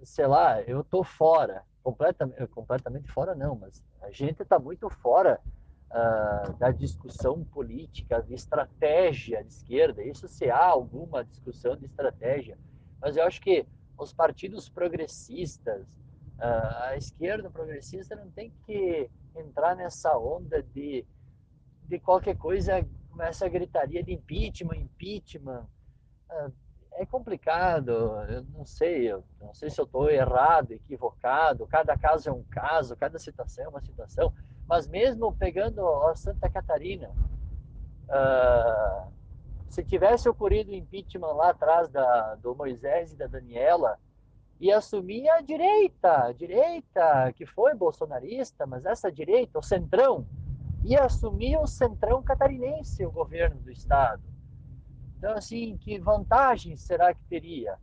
sei 0.03 0.27
lá, 0.27 0.61
eu 0.63 0.85
tô 0.85 1.03
fora, 1.03 1.63
completamente, 1.83 2.47
completamente 2.49 3.11
fora 3.11 3.35
não, 3.35 3.55
mas 3.55 3.83
a 4.03 4.11
gente 4.11 4.43
está 4.43 4.59
muito 4.59 4.91
fora 4.91 5.41
uh, 5.91 6.53
da 6.55 6.71
discussão 6.71 7.45
política, 7.45 8.23
de 8.23 8.35
estratégia 8.35 9.43
de 9.43 9.53
esquerda. 9.53 10.03
Isso 10.03 10.29
se 10.29 10.51
há 10.51 10.65
alguma 10.65 11.25
discussão 11.25 11.77
de 11.77 11.87
estratégia, 11.87 12.59
mas 13.01 13.17
eu 13.17 13.25
acho 13.25 13.41
que 13.41 13.67
os 13.99 14.13
partidos 14.13 14.69
progressistas, 14.69 15.87
a 16.39 16.97
esquerda 16.97 17.49
progressista 17.51 18.17
não 18.17 18.31
tem 18.31 18.53
que 18.67 19.09
entrar 19.37 19.77
nessa 19.77 20.17
onda 20.19 20.63
de, 20.63 21.07
de 21.85 21.99
qualquer 22.01 22.37
coisa, 22.37 22.85
começa 23.11 23.47
a 23.47 23.49
gritaria 23.49 24.03
de 24.03 24.13
impeachment, 24.13 24.77
impeachment. 24.77 25.67
é 26.95 27.07
complicado, 27.07 27.93
eu 28.29 28.43
não 28.53 28.67
sei, 28.67 29.13
eu 29.13 29.25
não 29.41 29.55
sei 29.55 29.71
se 29.71 29.81
eu 29.81 29.85
estou 29.85 30.11
errado, 30.11 30.73
equivocado, 30.73 31.67
cada 31.67 31.97
caso 31.97 32.29
é 32.29 32.33
um 32.33 32.43
caso, 32.45 32.97
cada 32.97 33.19
situação 33.19 33.65
é 33.65 33.69
uma 33.69 33.81
situação, 33.81 34.33
mas 34.67 34.89
mesmo 34.89 35.33
pegando 35.35 35.87
a 36.07 36.17
Santa 36.17 36.51
Catarina, 36.51 37.09
uh, 38.09 39.13
se 39.73 39.83
tivesse 39.83 40.29
ocorrido 40.29 40.71
o 40.71 40.75
impeachment 40.75 41.33
lá 41.33 41.49
atrás 41.49 41.89
da, 41.89 42.35
do 42.35 42.55
Moisés 42.55 43.11
e 43.11 43.17
da 43.17 43.27
Daniela, 43.27 43.99
e 44.61 44.71
assumir 44.71 45.27
a 45.31 45.41
direita, 45.41 46.27
a 46.27 46.33
direita 46.33 47.33
que 47.33 47.47
foi 47.47 47.75
bolsonarista, 47.75 48.67
mas 48.67 48.85
essa 48.85 49.11
direita, 49.11 49.59
o 49.59 49.63
centrão, 49.63 50.27
ia 50.85 51.03
assumir 51.03 51.57
o 51.57 51.67
centrão 51.67 52.23
catarinense, 52.23 53.07
o 53.07 53.11
governo 53.11 53.63
do 53.63 53.71
estado. 53.71 54.23
Então, 55.17 55.33
assim, 55.33 55.79
que 55.79 55.99
vantagem 55.99 56.77
será 56.77 57.15
que 57.15 57.25
teria? 57.25 57.79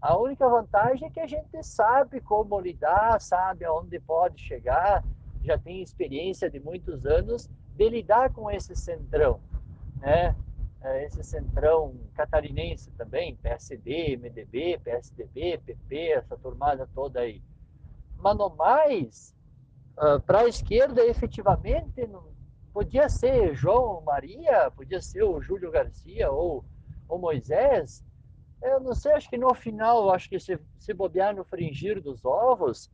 A 0.00 0.16
única 0.16 0.48
vantagem 0.48 1.06
é 1.06 1.10
que 1.10 1.20
a 1.20 1.26
gente 1.26 1.62
sabe 1.62 2.18
como 2.22 2.58
lidar, 2.58 3.20
sabe 3.20 3.66
aonde 3.66 4.00
pode 4.00 4.40
chegar, 4.40 5.04
já 5.44 5.58
tem 5.58 5.82
experiência 5.82 6.48
de 6.48 6.58
muitos 6.58 7.04
anos 7.04 7.46
de 7.76 7.90
lidar 7.90 8.32
com 8.32 8.50
esse 8.50 8.74
centrão, 8.74 9.38
né? 10.00 10.34
É, 10.82 11.04
esse 11.04 11.22
centrão 11.24 11.94
catarinense 12.14 12.90
também, 12.92 13.34
PSD, 13.36 14.16
MDB, 14.16 14.78
PSDB, 14.84 15.58
PP, 15.58 16.12
essa 16.12 16.36
turmada 16.36 16.88
toda 16.94 17.20
aí. 17.20 17.42
Mas 18.18 18.36
no 18.36 18.50
mais, 18.50 19.34
uh, 19.98 20.20
para 20.20 20.40
a 20.40 20.48
esquerda, 20.48 21.04
efetivamente, 21.04 22.08
podia 22.72 23.08
ser 23.08 23.54
João 23.54 24.02
Maria, 24.02 24.70
podia 24.70 25.00
ser 25.00 25.22
o 25.24 25.40
Júlio 25.40 25.70
Garcia 25.70 26.30
ou 26.30 26.64
o 27.08 27.18
Moisés, 27.18 28.04
eu 28.62 28.80
não 28.80 28.94
sei, 28.94 29.12
acho 29.12 29.28
que 29.28 29.38
no 29.38 29.54
final, 29.54 30.10
acho 30.10 30.28
que 30.28 30.38
se, 30.40 30.58
se 30.78 30.92
bobear 30.92 31.34
no 31.34 31.44
fringir 31.44 32.02
dos 32.02 32.24
ovos, 32.24 32.90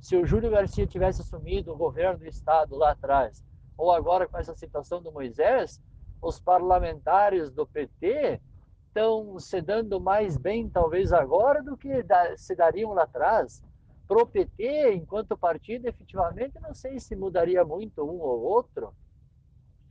se 0.00 0.16
o 0.16 0.26
Júlio 0.26 0.50
Garcia 0.50 0.86
tivesse 0.86 1.22
assumido 1.22 1.72
o 1.72 1.76
governo 1.76 2.18
do 2.18 2.26
Estado 2.26 2.76
lá 2.76 2.92
atrás, 2.92 3.44
ou 3.76 3.92
agora 3.92 4.26
com 4.26 4.38
essa 4.38 4.54
situação 4.54 5.02
do 5.02 5.12
Moisés, 5.12 5.80
os 6.20 6.38
parlamentares 6.38 7.50
do 7.50 7.66
PT 7.66 8.40
estão 8.88 9.38
se 9.38 9.60
dando 9.60 10.00
mais 10.00 10.36
bem, 10.36 10.68
talvez 10.68 11.12
agora, 11.12 11.62
do 11.62 11.76
que 11.76 11.90
se 12.36 12.54
dariam 12.54 12.92
lá 12.92 13.02
atrás. 13.02 13.62
Para 14.08 14.22
o 14.22 14.26
PT, 14.26 14.94
enquanto 14.94 15.36
partido, 15.36 15.86
efetivamente, 15.86 16.58
não 16.60 16.72
sei 16.72 16.98
se 16.98 17.14
mudaria 17.14 17.64
muito 17.64 18.02
um 18.02 18.20
ou 18.20 18.40
outro. 18.40 18.94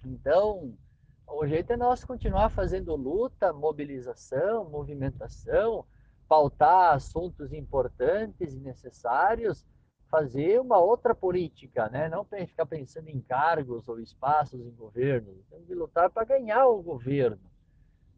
Então, 0.03 0.73
o 1.27 1.45
jeito 1.45 1.73
é 1.73 1.77
nós 1.77 2.03
continuar 2.03 2.49
fazendo 2.49 2.95
luta, 2.95 3.51
mobilização, 3.51 4.69
movimentação, 4.69 5.85
pautar 6.27 6.93
assuntos 6.93 7.51
importantes 7.53 8.53
e 8.53 8.59
necessários, 8.59 9.65
fazer 10.09 10.59
uma 10.59 10.77
outra 10.77 11.13
política, 11.13 11.89
né? 11.89 12.07
Não 12.09 12.25
ficar 12.25 12.65
pensando 12.65 13.09
em 13.09 13.19
cargos 13.19 13.87
ou 13.87 13.99
espaços 13.99 14.59
em 14.59 14.71
governo. 14.71 15.33
Temos 15.49 15.67
que 15.67 15.75
lutar 15.75 16.09
para 16.09 16.25
ganhar 16.25 16.67
o 16.67 16.81
governo, 16.81 17.51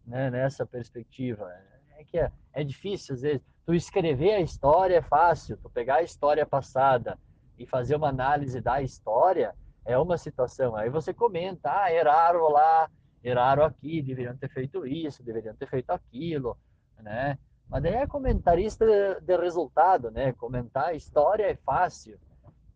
né? 0.05 0.29
Nessa 0.29 0.65
perspectiva. 0.65 1.51
É 1.97 2.03
que 2.03 2.17
é, 2.19 2.31
é 2.53 2.63
difícil 2.63 3.15
às 3.15 3.21
vezes. 3.21 3.41
Tu 3.65 3.73
escrever 3.73 4.33
a 4.33 4.39
história 4.39 4.97
é 4.97 5.01
fácil. 5.01 5.57
Tu 5.57 5.69
pegar 5.69 5.95
a 5.95 6.03
história 6.03 6.45
passada 6.45 7.17
e 7.57 7.65
fazer 7.65 7.95
uma 7.95 8.09
análise 8.09 8.61
da 8.61 8.81
história 8.81 9.55
é 9.83 9.97
uma 9.97 10.17
situação. 10.17 10.75
Aí 10.75 10.89
você 10.89 11.13
comenta, 11.13 11.83
ah, 11.83 11.91
erraram 11.91 12.49
lá, 12.49 12.89
erraram 13.23 13.63
aqui, 13.63 14.01
deveriam 14.01 14.37
ter 14.37 14.49
feito 14.49 14.85
isso, 14.85 15.23
deveriam 15.23 15.55
ter 15.55 15.67
feito 15.67 15.89
aquilo, 15.91 16.57
né? 16.99 17.37
Mas 17.69 17.83
daí 17.83 17.95
é 17.95 18.07
comentarista 18.07 18.85
de 19.21 19.37
resultado, 19.37 20.09
né? 20.09 20.31
Comentar 20.33 20.85
a 20.85 20.93
história 20.93 21.43
é 21.43 21.55
fácil, 21.55 22.17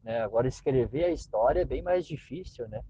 né? 0.03 0.21
Agora 0.21 0.47
escrever 0.47 1.05
a 1.05 1.09
história 1.09 1.61
é 1.61 1.65
bem 1.65 1.81
mais 1.81 2.05
difícil, 2.05 2.67
né? 2.67 2.83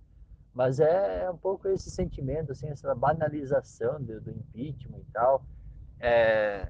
Mas 0.54 0.80
é 0.80 1.30
um 1.30 1.38
pouco 1.38 1.68
esse 1.68 1.90
sentimento, 1.90 2.52
assim, 2.52 2.68
essa 2.68 2.94
banalização 2.94 4.02
do, 4.02 4.20
do 4.20 4.32
impeachment 4.32 5.00
e 5.00 5.12
tal, 5.14 5.46
é, 6.00 6.68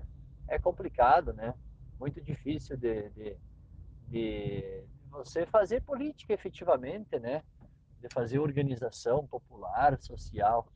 é 0.47 0.59
complicado, 0.59 1.33
né? 1.33 1.53
Muito 1.99 2.21
difícil 2.21 2.75
de, 2.77 3.09
de, 3.09 3.37
de 4.07 4.83
você 5.09 5.45
fazer 5.45 5.81
política 5.81 6.33
efetivamente, 6.33 7.17
né? 7.19 7.41
De 7.99 8.09
fazer 8.13 8.39
organização 8.39 9.25
popular, 9.25 9.97
social. 9.99 10.67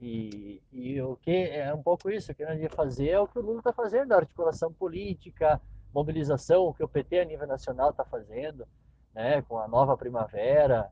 E, 0.00 0.60
e 0.72 1.00
o 1.00 1.16
que 1.16 1.30
é 1.30 1.72
um 1.72 1.82
pouco 1.82 2.10
isso 2.10 2.34
que 2.34 2.44
nós 2.44 2.60
ia 2.60 2.68
fazer 2.68 3.08
é 3.08 3.20
o 3.20 3.26
que 3.26 3.38
o 3.38 3.42
Lula 3.42 3.58
está 3.58 3.72
fazendo, 3.72 4.12
articulação 4.12 4.72
política, 4.72 5.60
mobilização, 5.94 6.64
o 6.64 6.74
que 6.74 6.84
o 6.84 6.88
PT 6.88 7.20
a 7.20 7.24
nível 7.24 7.46
nacional 7.46 7.90
está 7.90 8.04
fazendo, 8.04 8.66
né, 9.14 9.40
com 9.42 9.58
a 9.58 9.66
nova 9.66 9.96
primavera 9.96 10.90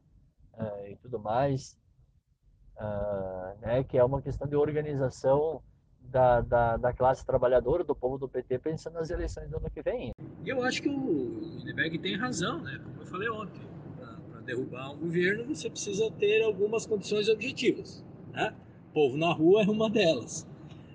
uh, 0.55 0.87
e 0.87 0.97
tudo 0.97 1.19
mais, 1.19 1.77
uh, 2.79 3.61
né, 3.61 3.85
que 3.85 3.99
é 3.99 4.05
uma 4.05 4.23
questão 4.23 4.49
de 4.49 4.57
organização 4.57 5.63
da, 6.01 6.41
da, 6.41 6.77
da, 6.79 6.93
classe 6.93 7.25
trabalhadora, 7.27 7.85
do 7.85 7.95
povo 7.95 8.17
do 8.17 8.29
PT, 8.29 8.59
pensando 8.59 8.95
nas 8.95 9.11
eleições 9.11 9.51
do 9.51 9.59
ano 9.59 9.71
que 9.71 9.83
vem. 9.83 10.13
E 10.43 10.49
eu 10.49 10.63
acho 10.63 10.81
que 10.81 10.89
o 10.89 11.59
Lindeberg 11.59 11.99
tem 11.99 12.17
razão, 12.17 12.63
né, 12.63 12.81
como 12.83 13.03
eu 13.03 13.07
falei 13.07 13.29
ontem, 13.29 13.61
para 14.31 14.41
derrubar 14.41 14.93
um 14.93 14.99
governo 14.99 15.45
você 15.45 15.69
precisa 15.69 16.11
ter 16.13 16.43
algumas 16.43 16.87
condições 16.87 17.29
objetivas, 17.29 18.03
né? 18.33 18.55
Povo 18.95 19.17
na 19.19 19.33
rua 19.33 19.65
é 19.65 19.67
uma 19.69 19.91
delas. 19.91 20.47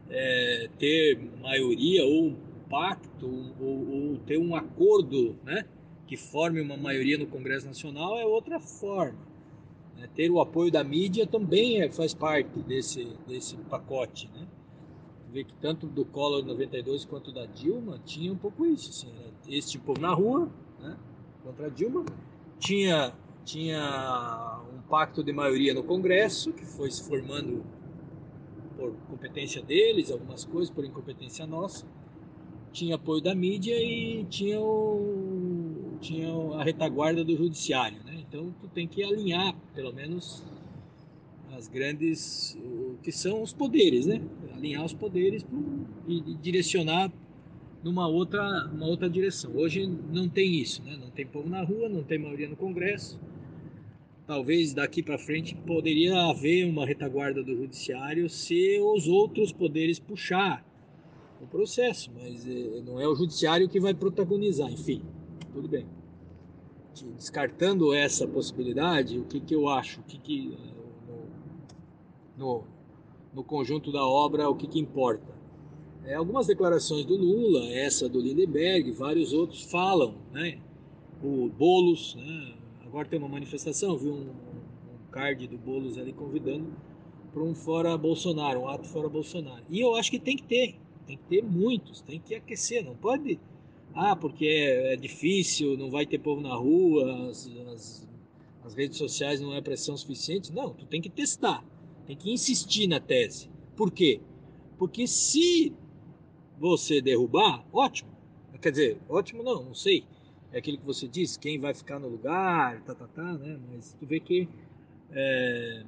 É, 0.09 0.69
ter 0.79 1.19
maioria 1.39 2.03
ou 2.05 2.27
um 2.27 2.35
pacto 2.69 3.27
ou, 3.59 4.11
ou, 4.11 4.17
ter 4.19 4.39
um 4.39 4.55
acordo 4.55 5.35
né, 5.43 5.65
que 6.07 6.17
forme 6.17 6.61
uma 6.61 6.77
maioria 6.77 7.17
no 7.17 7.27
Congresso 7.27 7.67
Nacional 7.67 8.17
é 8.17 8.25
outra 8.25 8.59
forma. 8.59 9.19
É, 10.01 10.07
ter 10.07 10.31
o 10.31 10.39
apoio 10.39 10.71
da 10.71 10.83
mídia 10.83 11.27
também 11.27 11.81
é, 11.81 11.91
faz 11.91 12.13
parte 12.13 12.57
desse, 12.61 13.05
desse 13.27 13.57
pacote. 13.69 14.31
Né? 14.33 14.47
Vê 15.31 15.43
que 15.43 15.53
tanto 15.55 15.85
do 15.85 16.05
Collor 16.05 16.43
92 16.43 17.05
quanto 17.05 17.31
da 17.31 17.45
Dilma 17.45 17.99
tinha 18.05 18.31
um 18.31 18.37
pouco 18.37 18.65
isso. 18.65 18.89
Assim, 18.89 19.13
esse 19.47 19.71
tipo 19.71 19.99
na 19.99 20.13
rua 20.13 20.49
né, 20.79 20.97
contra 21.43 21.67
a 21.67 21.69
Dilma. 21.69 22.05
Tinha, 22.57 23.13
tinha 23.45 24.61
um 24.73 24.81
pacto 24.89 25.23
de 25.23 25.31
maioria 25.31 25.73
no 25.73 25.83
Congresso, 25.83 26.51
que 26.51 26.65
foi 26.65 26.91
se 26.91 27.07
formando 27.07 27.63
por 28.79 28.93
competência 29.09 29.61
deles, 29.61 30.09
algumas 30.09 30.45
coisas 30.45 30.69
por 30.69 30.85
incompetência 30.85 31.45
nossa. 31.45 31.85
Tinha 32.71 32.95
apoio 32.95 33.21
da 33.21 33.35
mídia 33.35 33.75
e 33.75 34.23
tinha, 34.25 34.59
o, 34.61 35.97
tinha 35.99 36.31
a 36.55 36.63
retaguarda 36.63 37.23
do 37.23 37.35
judiciário, 37.35 38.01
né? 38.05 38.23
Então 38.27 38.53
tu 38.61 38.67
tem 38.69 38.87
que 38.87 39.03
alinhar, 39.03 39.53
pelo 39.73 39.91
menos, 39.91 40.43
as 41.51 41.67
grandes, 41.67 42.57
o 42.63 42.97
que 43.03 43.11
são 43.11 43.41
os 43.41 43.51
poderes, 43.51 44.05
né? 44.05 44.21
Alinhar 44.53 44.85
os 44.85 44.93
poderes 44.93 45.45
e 46.07 46.21
direcionar 46.35 47.11
numa 47.83 48.07
outra, 48.07 48.69
uma 48.71 48.85
outra 48.85 49.09
direção. 49.09 49.51
Hoje 49.55 49.85
não 49.87 50.29
tem 50.29 50.53
isso, 50.55 50.83
né? 50.83 50.95
Não 50.95 51.09
tem 51.09 51.25
povo 51.25 51.49
na 51.49 51.63
rua, 51.63 51.89
não 51.89 52.03
tem 52.03 52.19
maioria 52.19 52.47
no 52.47 52.55
Congresso 52.55 53.19
talvez 54.29 54.75
daqui 54.75 55.01
para 55.01 55.17
frente 55.17 55.55
poderia 55.55 56.29
haver 56.29 56.63
uma 56.63 56.85
retaguarda 56.85 57.43
do 57.43 57.55
judiciário 57.55 58.29
se 58.29 58.79
os 58.79 59.07
outros 59.07 59.51
poderes 59.51 59.97
puxar 59.97 60.63
o 61.41 61.47
processo, 61.47 62.11
mas 62.13 62.47
é, 62.47 62.79
não 62.81 63.01
é 63.01 63.07
o 63.07 63.15
judiciário 63.15 63.67
que 63.67 63.79
vai 63.79 63.91
protagonizar, 63.91 64.71
enfim, 64.71 65.01
tudo 65.51 65.67
bem. 65.67 65.87
Descartando 67.17 67.91
essa 67.91 68.27
possibilidade, 68.27 69.17
o 69.17 69.23
que, 69.23 69.39
que 69.39 69.55
eu 69.55 69.67
acho, 69.67 69.99
o 70.01 70.03
que, 70.03 70.19
que 70.19 70.55
no, 72.37 72.65
no 73.33 73.43
conjunto 73.43 73.91
da 73.91 74.05
obra, 74.05 74.47
o 74.47 74.53
que, 74.53 74.67
que 74.67 74.79
importa? 74.79 75.33
É, 76.05 76.13
algumas 76.13 76.45
declarações 76.45 77.03
do 77.03 77.15
Lula, 77.15 77.65
essa 77.73 78.07
do 78.07 78.19
Lindenberg, 78.19 78.91
vários 78.91 79.33
outros 79.33 79.63
falam, 79.63 80.13
né? 80.31 80.59
O 81.23 81.49
Bolos, 81.49 82.13
né? 82.13 82.58
Agora 82.89 83.07
tem 83.07 83.19
uma 83.19 83.29
manifestação, 83.29 83.95
viu 83.95 84.13
um, 84.13 84.29
um 84.31 85.11
card 85.11 85.47
do 85.47 85.59
Boulos 85.59 85.95
ali 85.99 86.11
convidando 86.11 86.73
para 87.31 87.43
um 87.43 87.53
fora 87.53 87.95
Bolsonaro, 87.95 88.61
um 88.61 88.67
ato 88.67 88.87
fora 88.87 89.07
Bolsonaro. 89.07 89.63
E 89.69 89.79
eu 89.79 89.93
acho 89.93 90.09
que 90.09 90.17
tem 90.17 90.35
que 90.35 90.41
ter, 90.41 90.75
tem 91.05 91.15
que 91.15 91.23
ter 91.25 91.43
muitos, 91.43 92.01
tem 92.01 92.19
que 92.19 92.33
aquecer, 92.33 92.83
não 92.83 92.95
pode. 92.95 93.39
Ah, 93.93 94.15
porque 94.15 94.43
é, 94.47 94.93
é 94.93 94.95
difícil, 94.95 95.77
não 95.77 95.91
vai 95.91 96.03
ter 96.07 96.17
povo 96.17 96.41
na 96.41 96.55
rua, 96.55 97.29
as, 97.29 97.47
as, 97.71 98.07
as 98.63 98.73
redes 98.73 98.97
sociais 98.97 99.39
não 99.39 99.53
é 99.53 99.61
pressão 99.61 99.95
suficiente. 99.95 100.51
Não, 100.51 100.73
tu 100.73 100.87
tem 100.87 100.99
que 100.99 101.11
testar, 101.11 101.63
tem 102.07 102.17
que 102.17 102.31
insistir 102.33 102.87
na 102.87 102.99
tese. 102.99 103.51
Por 103.75 103.91
quê? 103.91 104.19
Porque 104.79 105.05
se 105.05 105.71
você 106.57 107.01
derrubar, 107.01 107.63
ótimo. 107.71 108.09
Quer 108.59 108.71
dizer, 108.71 108.97
ótimo 109.07 109.43
não, 109.43 109.63
não 109.63 109.75
sei 109.75 110.03
é 110.51 110.57
aquilo 110.57 110.77
que 110.77 110.85
você 110.85 111.07
disse, 111.07 111.39
quem 111.39 111.59
vai 111.59 111.73
ficar 111.73 111.99
no 111.99 112.07
lugar, 112.07 112.81
tá, 112.81 112.95
tá, 112.95 113.07
tá, 113.07 113.33
né? 113.33 113.59
Mas 113.69 113.95
tu 113.99 114.05
vê 114.05 114.19
que 114.19 114.47
é, 115.11 115.83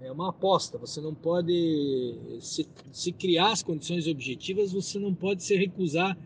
é 0.00 0.12
uma 0.12 0.30
aposta. 0.30 0.78
Você 0.78 1.00
não 1.00 1.14
pode 1.14 2.38
se, 2.40 2.66
se 2.92 3.12
criar 3.12 3.52
as 3.52 3.62
condições 3.62 4.06
objetivas, 4.06 4.72
você 4.72 4.98
não 4.98 5.14
pode 5.14 5.42
se 5.42 5.56
recusar 5.56 6.16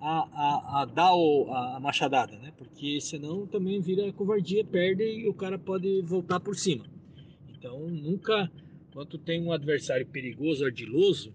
a, 0.00 0.18
a, 0.32 0.82
a 0.82 0.84
dar 0.84 1.14
o, 1.14 1.50
a, 1.50 1.76
a 1.76 1.80
machadada, 1.80 2.36
né? 2.38 2.52
Porque 2.56 3.00
senão 3.00 3.46
também 3.46 3.80
vira 3.80 4.12
covardia, 4.12 4.64
perde 4.64 5.02
e 5.02 5.28
o 5.28 5.34
cara 5.34 5.58
pode 5.58 6.02
voltar 6.02 6.38
por 6.40 6.56
cima. 6.56 6.84
Então 7.48 7.88
nunca, 7.88 8.50
quando 8.92 9.18
tem 9.18 9.42
um 9.42 9.50
adversário 9.50 10.06
perigoso, 10.06 10.64
ardiloso, 10.64 11.32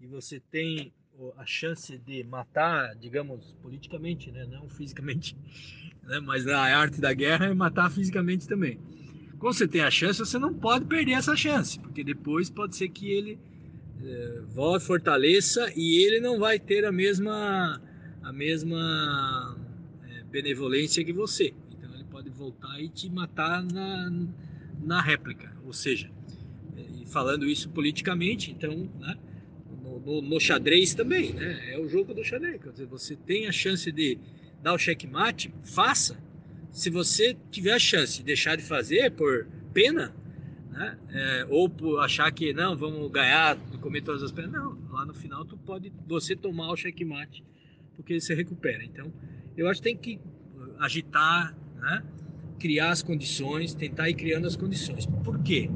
e 0.00 0.06
você 0.06 0.40
tem 0.40 0.92
a 1.36 1.46
chance 1.46 1.96
de 1.98 2.22
matar, 2.24 2.94
digamos, 2.96 3.54
politicamente, 3.62 4.30
né? 4.30 4.46
não 4.50 4.68
fisicamente, 4.68 5.36
né? 6.04 6.20
mas 6.20 6.46
a 6.46 6.60
arte 6.60 7.00
da 7.00 7.12
guerra 7.12 7.46
é 7.46 7.54
matar 7.54 7.90
fisicamente 7.90 8.46
também. 8.46 8.78
Quando 9.38 9.54
você 9.54 9.68
tem 9.68 9.82
a 9.82 9.90
chance, 9.90 10.18
você 10.18 10.38
não 10.38 10.54
pode 10.54 10.86
perder 10.86 11.12
essa 11.12 11.36
chance, 11.36 11.78
porque 11.78 12.02
depois 12.02 12.48
pode 12.48 12.74
ser 12.76 12.88
que 12.88 13.10
ele 13.10 13.38
é, 14.02 14.40
volte, 14.48 14.86
fortaleça 14.86 15.70
e 15.76 16.04
ele 16.04 16.20
não 16.20 16.38
vai 16.38 16.58
ter 16.58 16.84
a 16.84 16.92
mesma, 16.92 17.80
a 18.22 18.32
mesma 18.32 19.56
é, 20.08 20.24
benevolência 20.24 21.04
que 21.04 21.12
você. 21.12 21.52
Então 21.70 21.94
ele 21.94 22.04
pode 22.04 22.30
voltar 22.30 22.80
e 22.80 22.88
te 22.88 23.10
matar 23.10 23.62
na, 23.62 24.10
na 24.82 25.02
réplica, 25.02 25.54
ou 25.64 25.72
seja, 25.72 26.10
é, 26.76 27.06
falando 27.06 27.46
isso 27.46 27.68
politicamente, 27.68 28.50
então, 28.50 28.88
né? 28.98 29.16
No, 30.06 30.22
no, 30.22 30.40
xadrez 30.40 30.94
também, 30.94 31.32
né? 31.32 31.74
É 31.74 31.78
o 31.78 31.88
jogo 31.88 32.14
do 32.14 32.22
xadrez. 32.22 32.62
Quer 32.62 32.70
dizer, 32.70 32.86
você 32.86 33.16
tem 33.16 33.48
a 33.48 33.52
chance 33.52 33.90
de 33.90 34.16
dar 34.62 34.72
o 34.72 34.78
checkmate, 34.78 35.52
faça. 35.64 36.16
Se 36.70 36.88
você 36.88 37.36
tiver 37.50 37.72
a 37.72 37.78
chance 37.78 38.18
de 38.18 38.24
deixar 38.24 38.56
de 38.56 38.62
fazer 38.62 39.10
por 39.10 39.48
pena, 39.74 40.14
né? 40.70 40.96
É, 41.10 41.46
ou 41.50 41.68
por 41.68 41.98
achar 41.98 42.30
que 42.30 42.52
não, 42.52 42.76
vamos 42.76 43.10
ganhar, 43.10 43.56
comer 43.80 44.02
todas 44.02 44.22
as 44.22 44.30
penas, 44.30 44.52
não. 44.52 44.78
Lá 44.90 45.04
no 45.04 45.12
final 45.12 45.44
tu 45.44 45.56
pode 45.56 45.92
você 46.06 46.36
tomar 46.36 46.70
o 46.70 46.76
checkmate, 46.76 47.42
porque 47.96 48.20
você 48.20 48.32
recupera. 48.32 48.84
Então, 48.84 49.12
eu 49.56 49.68
acho 49.68 49.82
que 49.82 49.88
tem 49.88 49.96
que 49.96 50.20
agitar, 50.78 51.56
né? 51.80 52.04
Criar 52.60 52.90
as 52.90 53.02
condições, 53.02 53.74
tentar 53.74 54.08
ir 54.08 54.14
criando 54.14 54.46
as 54.46 54.54
condições. 54.54 55.04
Por 55.24 55.42
quê? 55.42 55.68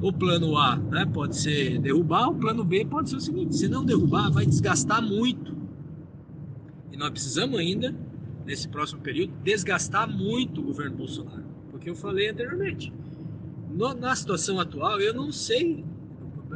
O 0.00 0.12
plano 0.12 0.56
A 0.56 0.76
né, 0.76 1.04
pode 1.06 1.36
ser 1.36 1.78
derrubar, 1.80 2.28
o 2.28 2.34
plano 2.34 2.64
B 2.64 2.84
pode 2.84 3.10
ser 3.10 3.16
o 3.16 3.20
seguinte: 3.20 3.56
se 3.56 3.68
não 3.68 3.84
derrubar, 3.84 4.30
vai 4.30 4.46
desgastar 4.46 5.02
muito. 5.02 5.56
E 6.92 6.96
nós 6.96 7.10
precisamos 7.10 7.58
ainda, 7.58 7.94
nesse 8.46 8.68
próximo 8.68 9.00
período, 9.00 9.32
desgastar 9.42 10.08
muito 10.08 10.60
o 10.60 10.64
governo 10.64 10.96
Bolsonaro. 10.96 11.44
Porque 11.70 11.90
eu 11.90 11.96
falei 11.96 12.28
anteriormente, 12.28 12.92
no, 13.70 13.94
na 13.94 14.14
situação 14.14 14.58
atual, 14.60 15.00
eu 15.00 15.12
não 15.12 15.32
sei, 15.32 15.84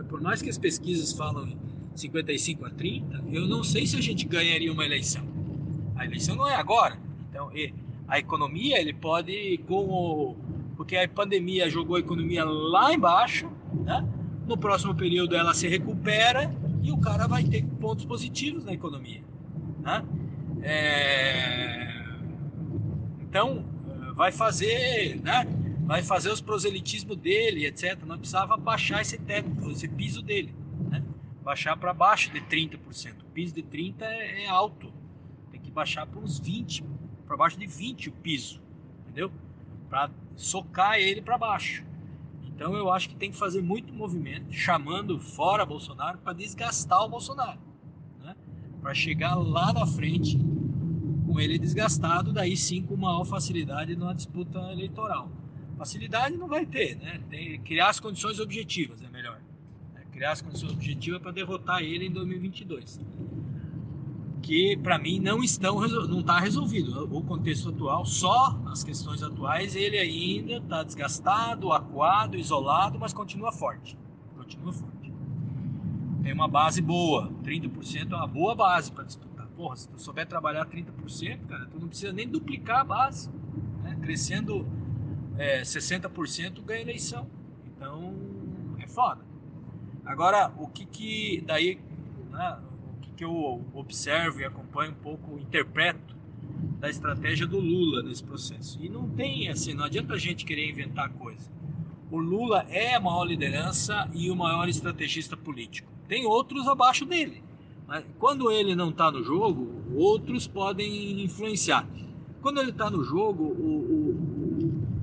por 0.08 0.20
mais 0.20 0.40
que 0.40 0.48
as 0.48 0.58
pesquisas 0.58 1.12
falam 1.12 1.48
em 1.48 1.56
55 1.94 2.64
a 2.64 2.70
30, 2.70 3.24
eu 3.32 3.46
não 3.46 3.62
sei 3.62 3.86
se 3.86 3.96
a 3.96 4.00
gente 4.00 4.26
ganharia 4.26 4.72
uma 4.72 4.84
eleição. 4.84 5.22
A 5.96 6.04
eleição 6.04 6.34
não 6.34 6.48
é 6.48 6.54
agora. 6.54 6.98
Então, 7.28 7.50
a 8.08 8.18
economia, 8.18 8.80
ele 8.80 8.92
pode, 8.92 9.58
com 9.66 9.84
o 9.84 10.36
porque 10.82 10.96
a 10.96 11.08
pandemia 11.08 11.70
jogou 11.70 11.94
a 11.94 12.00
economia 12.00 12.44
lá 12.44 12.92
embaixo, 12.92 13.48
né? 13.84 14.04
No 14.48 14.58
próximo 14.58 14.92
período 14.92 15.36
ela 15.36 15.54
se 15.54 15.68
recupera 15.68 16.52
e 16.82 16.90
o 16.90 16.98
cara 16.98 17.28
vai 17.28 17.44
ter 17.44 17.64
pontos 17.80 18.04
positivos 18.04 18.64
na 18.64 18.72
economia, 18.72 19.22
né? 19.78 20.04
É... 20.60 22.04
Então 23.20 23.64
vai 24.16 24.32
fazer, 24.32 25.20
né? 25.22 25.46
Vai 25.84 26.02
fazer 26.02 26.30
os 26.30 26.40
proselitismos 26.40 27.16
dele, 27.16 27.64
etc. 27.64 27.96
Não 28.04 28.18
precisava 28.18 28.56
baixar 28.56 29.02
esse 29.02 29.16
teto, 29.18 29.70
esse 29.70 29.86
piso 29.86 30.20
dele, 30.20 30.52
né? 30.90 31.00
Baixar 31.44 31.76
para 31.76 31.94
baixo 31.94 32.32
de 32.32 32.40
30%. 32.40 33.22
O 33.22 33.30
piso 33.32 33.54
de 33.54 33.62
30 33.62 34.04
é, 34.04 34.46
é 34.46 34.48
alto. 34.48 34.92
Tem 35.52 35.60
que 35.60 35.70
baixar 35.70 36.08
para 36.08 36.18
uns 36.18 36.40
20, 36.40 36.84
para 37.24 37.36
baixo 37.36 37.56
de 37.56 37.68
20 37.68 38.08
o 38.08 38.12
piso, 38.14 38.60
entendeu? 39.02 39.30
Para 39.92 40.10
socar 40.36 40.98
ele 40.98 41.20
para 41.20 41.36
baixo. 41.36 41.84
Então 42.46 42.74
eu 42.74 42.90
acho 42.90 43.10
que 43.10 43.14
tem 43.14 43.30
que 43.30 43.36
fazer 43.36 43.60
muito 43.60 43.92
movimento, 43.92 44.50
chamando 44.50 45.20
fora 45.20 45.66
Bolsonaro 45.66 46.16
para 46.16 46.32
desgastar 46.32 47.04
o 47.04 47.10
Bolsonaro, 47.10 47.58
né? 48.18 48.34
para 48.80 48.94
chegar 48.94 49.34
lá 49.34 49.70
na 49.70 49.86
frente 49.86 50.38
com 51.26 51.38
ele 51.38 51.58
desgastado, 51.58 52.32
daí 52.32 52.56
sim 52.56 52.80
com 52.80 52.96
maior 52.96 53.26
facilidade 53.26 53.94
numa 53.94 54.14
disputa 54.14 54.58
eleitoral. 54.72 55.30
Facilidade 55.76 56.38
não 56.38 56.48
vai 56.48 56.64
ter, 56.64 56.96
né? 56.96 57.20
Tem 57.28 57.60
criar 57.60 57.90
as 57.90 58.00
condições 58.00 58.40
objetivas 58.40 59.02
é 59.02 59.10
melhor. 59.10 59.42
Né? 59.92 60.06
Criar 60.10 60.32
as 60.32 60.40
condições 60.40 60.72
objetivas 60.72 61.20
para 61.20 61.32
derrotar 61.32 61.82
ele 61.82 62.06
em 62.06 62.10
2022 62.10 62.98
que 64.42 64.76
para 64.76 64.98
mim 64.98 65.20
não 65.20 65.42
estão 65.42 65.80
não 66.08 66.20
está 66.20 66.40
resolvido. 66.40 67.08
O 67.16 67.22
contexto 67.22 67.68
atual 67.70 68.04
só 68.04 68.60
as 68.66 68.82
questões 68.82 69.22
atuais 69.22 69.76
ele 69.76 69.96
ainda 69.96 70.54
está 70.54 70.82
desgastado 70.82 71.72
acuado 71.72 72.36
isolado 72.36 72.98
mas 72.98 73.12
continua 73.12 73.52
forte. 73.52 73.96
Continua 74.36 74.72
forte. 74.72 75.12
Tem 76.22 76.32
uma 76.32 76.48
base 76.48 76.82
boa. 76.82 77.30
30% 77.44 78.12
é 78.12 78.16
uma 78.16 78.26
boa 78.26 78.54
base 78.54 78.90
para 78.90 79.04
disputar. 79.04 79.46
Porra 79.56 79.76
se 79.76 79.88
tu 79.88 80.00
souber 80.00 80.26
trabalhar 80.26 80.66
30% 80.66 81.46
cara 81.46 81.66
tu 81.66 81.78
não 81.78 81.88
precisa 81.88 82.12
nem 82.12 82.28
duplicar 82.28 82.80
a 82.80 82.84
base 82.84 83.30
né? 83.82 83.96
crescendo 84.02 84.66
é, 85.38 85.62
60% 85.62 86.62
ganha 86.64 86.80
eleição. 86.80 87.26
Então 87.64 88.12
é 88.78 88.88
foda. 88.88 89.22
Agora 90.04 90.52
o 90.58 90.66
que 90.66 90.84
que 90.84 91.44
daí 91.46 91.80
né, 92.30 92.58
que 93.22 93.24
eu 93.24 93.64
observo 93.72 94.40
e 94.40 94.44
acompanho 94.44 94.90
um 94.90 94.96
pouco, 94.96 95.38
interpreto 95.38 96.16
da 96.80 96.90
estratégia 96.90 97.46
do 97.46 97.60
Lula 97.60 98.02
nesse 98.02 98.24
processo. 98.24 98.76
E 98.82 98.88
não 98.88 99.08
tem 99.08 99.48
assim, 99.48 99.74
não 99.74 99.84
adianta 99.84 100.14
a 100.14 100.18
gente 100.18 100.44
querer 100.44 100.68
inventar 100.68 101.08
coisa. 101.10 101.48
O 102.10 102.18
Lula 102.18 102.66
é 102.68 102.96
a 102.96 103.00
maior 103.00 103.22
liderança 103.22 104.10
e 104.12 104.28
o 104.28 104.34
maior 104.34 104.68
estrategista 104.68 105.36
político. 105.36 105.88
Tem 106.08 106.26
outros 106.26 106.66
abaixo 106.66 107.06
dele. 107.06 107.44
Mas 107.86 108.04
quando 108.18 108.50
ele 108.50 108.74
não 108.74 108.90
está 108.90 109.08
no 109.12 109.22
jogo, 109.22 109.70
outros 109.94 110.48
podem 110.48 111.22
influenciar. 111.22 111.86
Quando 112.40 112.60
ele 112.60 112.70
está 112.70 112.90
no 112.90 113.04
jogo, 113.04 113.44
o, 113.44 114.18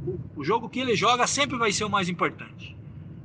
o, 0.09 0.19
o, 0.35 0.43
jogo 0.43 0.67
que 0.67 0.81
ele 0.81 0.93
joga 0.93 1.25
sempre 1.25 1.57
vai 1.57 1.71
ser 1.71 1.85
o 1.85 1.89
mais 1.89 2.09
importante. 2.09 2.75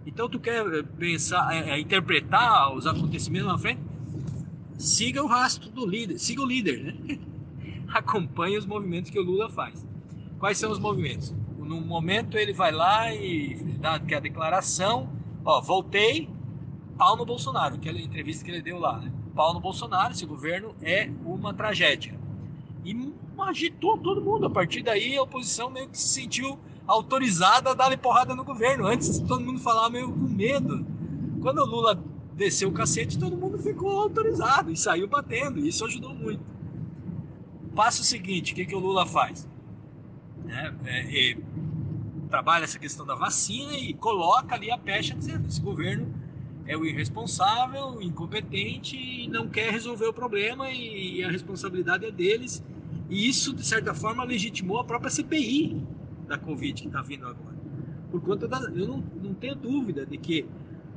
Então 0.07 0.29
tu 0.29 0.39
quer 0.39 0.85
pensar, 0.85 1.53
é, 1.53 1.71
é, 1.71 1.81
interpretar 1.81 2.73
os 2.73 2.87
acontecimentos 2.87 3.49
na 3.49 3.59
frente, 3.59 3.81
siga 4.79 5.23
o 5.23 5.27
rastro 5.27 5.71
do 5.71 5.87
líder, 5.87 6.19
siga 6.19 6.43
o 6.43 6.47
líder, 6.47 6.83
né? 6.83 7.19
Acompanhe 7.93 8.59
os 8.59 8.67
movimentos 8.67 9.11
que 9.11 9.19
o 9.19 9.23
Lula 9.23 9.49
faz. 9.49 9.87
Quais 10.39 10.59
são 10.59 10.71
os 10.71 10.79
movimentos? 10.79 11.35
No 11.59 11.81
momento 11.81 12.37
ele 12.37 12.53
vai 12.53 12.73
lá 12.73 13.15
e 13.15 13.55
dá 13.79 13.95
a 13.95 14.21
declaração, 14.21 15.09
ó, 15.45 15.61
voltei, 15.61 16.29
pau 16.99 17.17
no 17.17 17.25
Bolsonaro, 17.25 17.77
aquela 17.77 18.01
entrevista 18.01 18.45
que 18.45 18.51
ele 18.51 18.63
deu 18.63 18.79
lá, 18.79 18.99
né? 18.99 19.13
Pau 19.35 19.55
no 19.55 19.61
Bolsonaro, 19.61 20.13
esse 20.13 20.27
governo 20.27 20.75
é 20.83 21.11
uma 21.25 21.55
tragédia. 21.55 22.19
E 22.85 22.95
agitou 23.43 23.99
todo 23.99 24.21
mundo. 24.21 24.47
A 24.47 24.51
partir 24.51 24.83
daí 24.83 25.17
a 25.17 25.23
oposição 25.23 25.71
meio 25.71 25.89
que 25.89 25.99
se 25.99 26.09
sentiu 26.09 26.59
autorizada 26.87 27.71
a 27.71 27.75
dar 27.75 27.97
porrada 27.99 28.35
no 28.35 28.45
governo. 28.45 28.87
Antes 28.87 29.21
todo 29.21 29.41
mundo 29.41 29.61
falava 29.61 29.91
meio 29.91 30.13
com 30.13 30.19
medo. 30.19 30.87
Quando 31.41 31.59
o 31.59 31.67
Lula 31.67 32.03
desceu 32.37 32.69
o 32.69 32.73
cacete, 32.73 33.19
todo 33.19 33.37
mundo 33.37 33.59
ficou 33.59 33.91
autorizado 33.91 34.71
e 34.71 34.77
saiu 34.77 35.09
batendo. 35.09 35.59
E 35.59 35.69
isso 35.69 35.85
ajudou 35.85 36.15
muito. 36.15 36.43
Passo 37.75 38.05
seguinte, 38.05 38.53
o 38.53 38.57
que, 38.57 38.67
que 38.67 38.75
o 38.75 38.79
Lula 38.79 39.07
faz? 39.07 39.49
É, 40.49 40.73
é, 40.85 41.31
é, 41.31 41.37
trabalha 42.29 42.65
essa 42.65 42.79
questão 42.79 43.05
da 43.07 43.15
vacina 43.15 43.75
e 43.75 43.95
coloca 43.95 44.55
ali 44.55 44.71
a 44.71 44.79
pecha 44.79 45.15
dizendo 45.15 45.49
esse 45.49 45.61
governo 45.61 46.13
é 46.67 46.77
o 46.77 46.85
irresponsável, 46.85 48.01
incompetente 48.01 48.97
e 48.97 49.29
não 49.29 49.49
quer 49.49 49.71
resolver 49.71 50.07
o 50.07 50.13
problema 50.13 50.71
e, 50.71 51.17
e 51.17 51.25
a 51.25 51.31
responsabilidade 51.31 52.07
é 52.07 52.11
deles. 52.11 52.65
E 53.11 53.29
isso, 53.29 53.55
de 53.55 53.67
certa 53.67 53.95
forma, 53.95 54.25
legitimou 54.25 54.79
a 54.79 54.85
própria 54.85 55.11
CPI 55.11 55.83
da 56.27 56.39
Covid 56.39 56.81
que 56.81 56.89
está 56.89 57.03
vindo 57.03 57.27
agora. 57.27 57.55
Por 58.11 58.21
conta 58.23 58.49
da. 58.49 58.59
Eu 58.61 58.87
não, 58.87 59.05
não 59.23 59.35
tenho 59.35 59.55
dúvida 59.55 60.07
de 60.07 60.17
que 60.17 60.47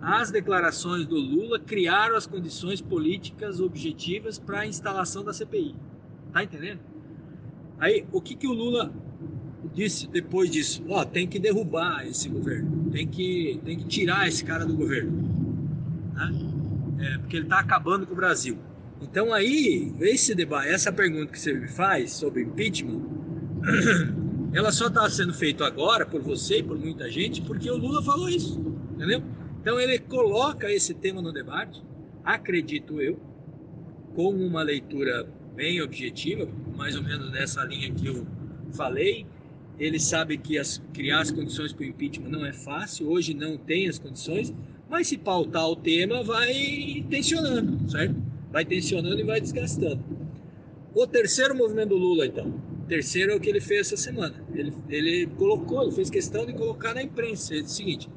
as 0.01 0.31
declarações 0.31 1.05
do 1.05 1.15
Lula 1.15 1.59
criaram 1.59 2.15
as 2.15 2.27
condições 2.27 2.81
políticas 2.81 3.59
objetivas 3.59 4.37
para 4.37 4.61
a 4.61 4.67
instalação 4.67 5.23
da 5.23 5.33
CPI. 5.33 5.75
Tá 6.31 6.43
entendendo? 6.43 6.79
Aí, 7.79 8.05
o 8.11 8.21
que, 8.21 8.35
que 8.35 8.47
o 8.47 8.53
Lula 8.53 8.91
disse 9.73 10.07
depois 10.07 10.49
disso? 10.49 10.83
Ó, 10.87 11.01
oh, 11.01 11.05
tem 11.05 11.27
que 11.27 11.39
derrubar 11.39 12.05
esse 12.07 12.29
governo, 12.29 12.89
tem 12.91 13.07
que, 13.07 13.59
tem 13.63 13.77
que 13.77 13.85
tirar 13.85 14.27
esse 14.27 14.43
cara 14.43 14.65
do 14.65 14.75
governo, 14.75 15.11
né? 16.13 16.33
é, 16.99 17.17
porque 17.19 17.37
ele 17.37 17.45
está 17.45 17.59
acabando 17.59 18.05
com 18.05 18.13
o 18.13 18.15
Brasil. 18.15 18.57
Então 19.01 19.33
aí, 19.33 19.93
esse 19.99 20.33
debate, 20.33 20.69
essa 20.69 20.91
pergunta 20.91 21.31
que 21.31 21.39
você 21.39 21.53
me 21.53 21.67
faz 21.67 22.13
sobre 22.13 22.41
impeachment, 22.41 23.01
ela 24.53 24.71
só 24.71 24.87
está 24.87 25.07
sendo 25.09 25.33
feita 25.33 25.65
agora 25.65 26.05
por 26.05 26.21
você 26.21 26.59
e 26.59 26.63
por 26.63 26.77
muita 26.77 27.09
gente 27.11 27.41
porque 27.41 27.69
o 27.69 27.77
Lula 27.77 28.01
falou 28.01 28.27
isso. 28.27 28.59
Entendeu? 28.95 29.21
Então 29.67 29.81
ele 29.81 29.99
coloca 29.99 30.71
esse 30.71 30.93
tema 30.93 31.21
no 31.21 31.33
debate, 31.33 31.83
acredito 32.23 33.01
eu, 33.01 33.19
com 34.15 34.29
uma 34.29 34.63
leitura 34.63 35.27
bem 35.57 35.81
objetiva, 35.81 36.47
mais 36.73 36.95
ou 36.95 37.03
menos 37.03 37.29
nessa 37.33 37.65
linha 37.65 37.93
que 37.93 38.07
eu 38.07 38.25
falei. 38.71 39.25
Ele 39.77 39.99
sabe 39.99 40.37
que 40.37 40.57
as, 40.57 40.81
criar 40.93 41.19
as 41.19 41.31
condições 41.31 41.73
para 41.73 41.83
o 41.83 41.85
impeachment 41.85 42.29
não 42.29 42.45
é 42.45 42.53
fácil, 42.53 43.09
hoje 43.09 43.33
não 43.33 43.57
tem 43.57 43.89
as 43.89 43.99
condições, 43.99 44.53
mas 44.89 45.09
se 45.09 45.17
pautar 45.17 45.67
o 45.67 45.75
tema, 45.75 46.23
vai 46.23 47.05
tensionando, 47.09 47.91
certo? 47.91 48.15
Vai 48.49 48.63
tensionando 48.63 49.19
e 49.19 49.23
vai 49.23 49.41
desgastando. 49.41 50.01
O 50.95 51.05
terceiro 51.05 51.53
movimento 51.53 51.89
do 51.89 51.97
Lula, 51.97 52.25
então. 52.25 52.47
O 52.83 52.87
terceiro 52.87 53.33
é 53.33 53.35
o 53.35 53.39
que 53.41 53.49
ele 53.49 53.59
fez 53.59 53.87
essa 53.87 53.97
semana. 53.97 54.41
Ele, 54.55 54.73
ele 54.87 55.27
colocou, 55.35 55.83
ele 55.83 55.91
fez 55.91 56.09
questão 56.09 56.45
de 56.45 56.53
colocar 56.53 56.93
na 56.93 57.03
imprensa. 57.03 57.53
Ele 57.53 57.63
disse 57.63 57.73
o 57.73 57.77
seguinte: 57.85 58.09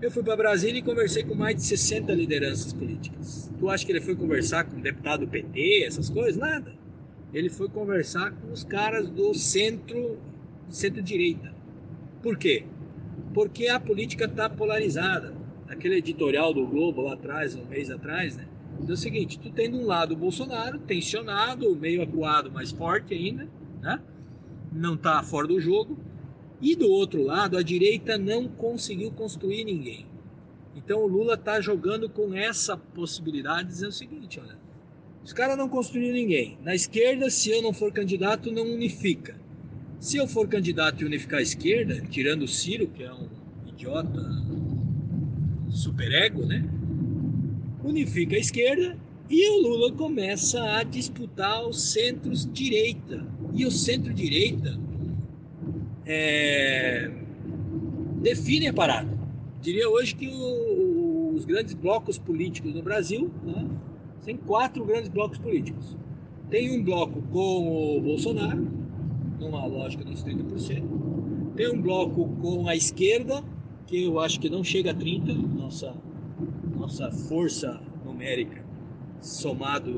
eu 0.00 0.10
fui 0.10 0.22
para 0.22 0.36
Brasília 0.36 0.78
e 0.78 0.82
conversei 0.82 1.24
com 1.24 1.34
mais 1.34 1.56
de 1.56 1.62
60 1.62 2.12
lideranças 2.12 2.72
políticas. 2.72 3.50
Tu 3.58 3.68
acha 3.68 3.86
que 3.86 3.92
ele 3.92 4.00
foi 4.00 4.14
conversar 4.14 4.64
com 4.64 4.76
o 4.76 4.80
deputado 4.80 5.20
do 5.20 5.28
PT, 5.28 5.84
essas 5.86 6.10
coisas? 6.10 6.36
Nada. 6.36 6.72
Ele 7.32 7.48
foi 7.48 7.68
conversar 7.68 8.32
com 8.32 8.52
os 8.52 8.62
caras 8.62 9.08
do 9.08 9.34
centro, 9.34 10.18
centro-direita. 10.68 11.52
Por 12.22 12.36
quê? 12.36 12.64
Porque 13.32 13.68
a 13.68 13.80
política 13.80 14.26
está 14.26 14.48
polarizada. 14.48 15.34
Aquele 15.68 15.96
editorial 15.96 16.52
do 16.52 16.66
Globo 16.66 17.02
lá 17.02 17.14
atrás, 17.14 17.54
um 17.54 17.64
mês 17.64 17.90
atrás, 17.90 18.36
né? 18.36 18.46
Diz 18.80 18.90
o 18.90 18.96
seguinte: 18.96 19.38
tu 19.38 19.50
tem 19.50 19.70
de 19.70 19.76
um 19.76 19.86
lado 19.86 20.12
o 20.12 20.16
Bolsonaro, 20.16 20.78
tensionado, 20.78 21.74
meio 21.74 22.02
acuado, 22.02 22.50
mais 22.50 22.70
forte 22.70 23.14
ainda, 23.14 23.48
né? 23.80 24.00
Não 24.72 24.94
está 24.94 25.22
fora 25.22 25.46
do 25.46 25.60
jogo. 25.60 25.98
E 26.60 26.74
do 26.76 26.88
outro 26.88 27.22
lado, 27.22 27.56
a 27.56 27.62
direita 27.62 28.16
não 28.16 28.48
conseguiu 28.48 29.10
construir 29.10 29.64
ninguém. 29.64 30.06
Então 30.76 31.02
o 31.02 31.06
Lula 31.06 31.34
está 31.34 31.60
jogando 31.60 32.08
com 32.08 32.34
essa 32.34 32.76
possibilidade, 32.76 33.68
dizendo 33.68 33.90
o 33.90 33.92
seguinte: 33.92 34.40
olha, 34.40 34.58
os 35.24 35.32
caras 35.32 35.56
não 35.56 35.68
construíram 35.68 36.14
ninguém. 36.14 36.58
Na 36.62 36.74
esquerda, 36.74 37.30
se 37.30 37.50
eu 37.50 37.62
não 37.62 37.72
for 37.72 37.92
candidato, 37.92 38.52
não 38.52 38.64
unifica. 38.64 39.40
Se 39.98 40.16
eu 40.16 40.26
for 40.26 40.48
candidato 40.48 41.02
e 41.02 41.06
unificar 41.06 41.38
a 41.38 41.42
esquerda, 41.42 42.02
tirando 42.10 42.42
o 42.42 42.48
Ciro, 42.48 42.88
que 42.88 43.02
é 43.02 43.12
um 43.12 43.28
idiota 43.66 44.20
superego, 45.70 46.44
né? 46.44 46.68
Unifica 47.82 48.36
a 48.36 48.38
esquerda 48.38 48.98
e 49.30 49.48
o 49.48 49.62
Lula 49.62 49.92
começa 49.92 50.62
a 50.62 50.82
disputar 50.82 51.66
os 51.66 51.92
centros-direita. 51.92 53.26
E 53.54 53.64
o 53.64 53.70
centro-direita 53.70 54.78
é, 56.06 57.10
define 58.20 58.68
a 58.68 58.72
parada. 58.72 59.12
Diria 59.60 59.88
hoje 59.88 60.14
que 60.14 60.28
o, 60.28 61.32
os 61.34 61.44
grandes 61.44 61.74
blocos 61.74 62.18
políticos 62.18 62.74
no 62.74 62.82
Brasil, 62.82 63.30
né, 63.42 63.66
tem 64.24 64.36
quatro 64.36 64.84
grandes 64.84 65.08
blocos 65.08 65.38
políticos. 65.38 65.96
Tem 66.50 66.78
um 66.78 66.82
bloco 66.82 67.22
com 67.32 67.96
o 67.96 68.00
Bolsonaro, 68.00 68.68
numa 69.40 69.64
lógica 69.66 70.04
dos 70.04 70.22
30%. 70.22 70.82
Tem 71.56 71.72
um 71.72 71.80
bloco 71.80 72.28
com 72.40 72.68
a 72.68 72.76
esquerda, 72.76 73.42
que 73.86 74.04
eu 74.04 74.18
acho 74.20 74.40
que 74.40 74.48
não 74.48 74.62
chega 74.62 74.90
a 74.90 74.94
30%, 74.94 75.26
nossa, 75.54 75.94
nossa 76.76 77.10
força 77.10 77.80
numérica 78.04 78.62
somado 79.20 79.90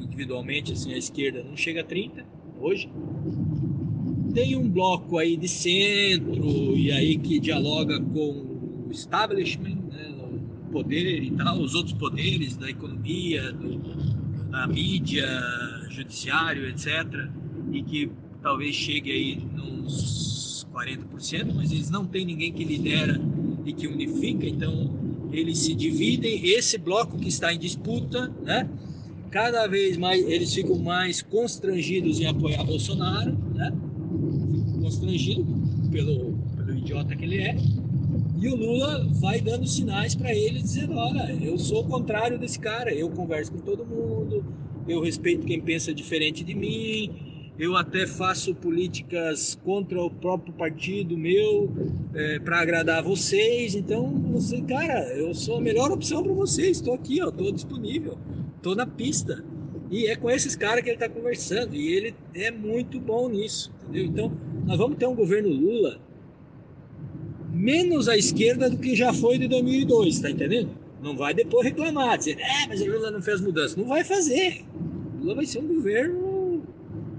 individualmente, 0.00 0.72
assim, 0.72 0.94
a 0.94 0.98
esquerda 0.98 1.42
não 1.42 1.56
chega 1.56 1.80
a 1.80 1.84
30% 1.84 2.24
hoje 2.60 2.88
tem 4.32 4.56
um 4.56 4.68
bloco 4.68 5.18
aí 5.18 5.36
de 5.36 5.48
centro 5.48 6.76
e 6.76 6.90
aí 6.90 7.18
que 7.18 7.38
dialoga 7.38 8.00
com 8.00 8.86
o 8.86 8.88
establishment, 8.90 9.76
né, 9.90 10.14
o 10.32 10.72
poder 10.72 11.22
e 11.22 11.30
tal, 11.32 11.60
os 11.60 11.74
outros 11.74 11.94
poderes 11.94 12.56
da 12.56 12.70
economia, 12.70 13.52
do, 13.52 13.78
da 14.50 14.66
mídia, 14.66 15.26
judiciário, 15.90 16.68
etc. 16.68 17.28
E 17.72 17.82
que 17.82 18.10
talvez 18.42 18.74
chegue 18.74 19.12
aí 19.12 19.38
nos 19.54 20.66
40%, 20.72 21.52
mas 21.54 21.70
eles 21.70 21.90
não 21.90 22.04
têm 22.04 22.24
ninguém 22.24 22.52
que 22.52 22.64
lidera 22.64 23.20
e 23.64 23.72
que 23.72 23.86
unifica, 23.86 24.46
então 24.46 24.90
eles 25.32 25.58
se 25.58 25.74
dividem. 25.74 26.44
Esse 26.46 26.78
bloco 26.78 27.18
que 27.18 27.28
está 27.28 27.52
em 27.52 27.58
disputa, 27.58 28.32
né? 28.42 28.68
Cada 29.30 29.66
vez 29.66 29.96
mais 29.96 30.22
eles 30.26 30.52
ficam 30.52 30.78
mais 30.78 31.22
constrangidos 31.22 32.20
em 32.20 32.26
apoiar 32.26 32.64
Bolsonaro, 32.64 33.32
né? 33.54 33.72
Constrangido 34.82 35.46
pelo, 35.90 36.32
pelo 36.56 36.76
idiota 36.76 37.16
que 37.16 37.24
ele 37.24 37.38
é. 37.38 37.56
E 38.40 38.48
o 38.48 38.56
Lula 38.56 39.06
vai 39.20 39.40
dando 39.40 39.66
sinais 39.66 40.14
para 40.14 40.34
ele, 40.34 40.60
dizendo: 40.60 40.94
Olha, 40.94 41.32
eu 41.40 41.56
sou 41.58 41.82
o 41.82 41.88
contrário 41.88 42.38
desse 42.38 42.58
cara, 42.58 42.92
eu 42.92 43.08
converso 43.08 43.52
com 43.52 43.58
todo 43.58 43.86
mundo, 43.86 44.44
eu 44.88 45.00
respeito 45.00 45.46
quem 45.46 45.60
pensa 45.60 45.94
diferente 45.94 46.42
de 46.42 46.54
mim, 46.54 47.10
eu 47.58 47.76
até 47.76 48.06
faço 48.06 48.54
políticas 48.54 49.58
contra 49.62 50.02
o 50.02 50.10
próprio 50.10 50.52
partido 50.54 51.16
meu 51.16 51.70
é, 52.14 52.38
para 52.38 52.60
agradar 52.60 53.02
vocês. 53.02 53.74
Então, 53.74 54.08
você, 54.32 54.60
cara, 54.62 55.14
eu 55.16 55.34
sou 55.34 55.58
a 55.58 55.60
melhor 55.60 55.92
opção 55.92 56.22
para 56.22 56.32
vocês. 56.32 56.78
Estou 56.78 56.94
aqui, 56.94 57.20
estou 57.20 57.52
disponível, 57.52 58.18
estou 58.56 58.74
na 58.74 58.86
pista. 58.86 59.44
E 59.90 60.06
é 60.06 60.16
com 60.16 60.30
esses 60.30 60.56
caras 60.56 60.82
que 60.82 60.88
ele 60.88 60.96
está 60.96 61.08
conversando. 61.08 61.76
E 61.76 61.92
ele 61.92 62.14
é 62.34 62.50
muito 62.50 62.98
bom 62.98 63.28
nisso, 63.28 63.70
entendeu? 63.82 64.06
Então, 64.06 64.32
nós 64.64 64.78
vamos 64.78 64.96
ter 64.96 65.06
um 65.06 65.14
governo 65.14 65.48
Lula 65.48 65.98
menos 67.52 68.08
à 68.08 68.16
esquerda 68.16 68.70
do 68.70 68.78
que 68.78 68.94
já 68.94 69.12
foi 69.12 69.38
de 69.38 69.46
2002, 69.48 70.20
tá 70.20 70.30
entendendo? 70.30 70.70
Não 71.02 71.16
vai 71.16 71.34
depois 71.34 71.66
reclamar, 71.66 72.16
dizer, 72.16 72.38
é, 72.38 72.66
mas 72.68 72.80
o 72.80 72.86
Lula 72.86 73.10
não 73.10 73.20
fez 73.20 73.40
mudança. 73.40 73.78
Não 73.78 73.86
vai 73.86 74.04
fazer. 74.04 74.64
Lula 75.20 75.34
vai 75.34 75.46
ser 75.46 75.58
um 75.58 75.66
governo 75.66 76.62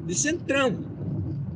de 0.07 0.15
centrão, 0.15 0.79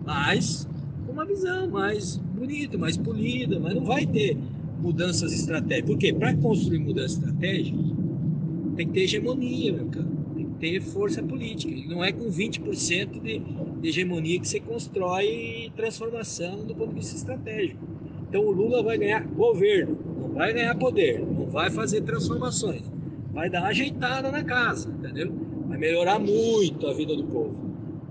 mas 0.05 0.67
com 1.05 1.13
uma 1.13 1.25
visão 1.25 1.69
mais 1.69 2.17
bonita, 2.17 2.77
mais 2.77 2.97
polida, 2.97 3.59
mas 3.59 3.73
não 3.73 3.83
vai 3.83 4.05
ter 4.05 4.37
mudanças 4.79 5.33
estratégicas. 5.33 5.89
Por 5.89 5.97
quê? 5.97 6.13
Para 6.13 6.35
construir 6.35 6.79
mudança 6.79 7.15
estratégica, 7.19 7.77
tem 8.75 8.87
que 8.87 8.93
ter 8.93 9.01
hegemonia, 9.01 9.73
meu 9.73 9.87
cara. 9.87 10.07
Tem 10.35 10.45
que 10.45 10.59
ter 10.59 10.81
força 10.81 11.23
política. 11.23 11.73
Não 11.87 12.03
é 12.03 12.11
com 12.11 12.29
20% 12.29 13.21
de 13.21 13.39
de 13.39 13.41
hegemonia 13.83 14.39
que 14.39 14.47
você 14.47 14.59
constrói 14.59 15.71
transformação 15.75 16.65
do 16.65 16.75
ponto 16.75 16.89
de 16.89 16.95
vista 16.95 17.15
estratégico. 17.15 17.79
Então 18.27 18.45
o 18.45 18.51
Lula 18.51 18.83
vai 18.83 18.97
ganhar 18.97 19.25
governo, 19.25 19.97
não 20.19 20.29
vai 20.29 20.53
ganhar 20.53 20.75
poder, 20.75 21.19
não 21.19 21.45
vai 21.47 21.69
fazer 21.69 22.01
transformações, 22.01 22.83
vai 23.31 23.49
dar 23.49 23.61
uma 23.61 23.69
ajeitada 23.69 24.31
na 24.31 24.43
casa, 24.43 24.89
entendeu? 24.89 25.31
Vai 25.67 25.77
melhorar 25.77 26.19
muito 26.19 26.87
a 26.87 26.93
vida 26.93 27.15
do 27.15 27.23
povo, 27.23 27.55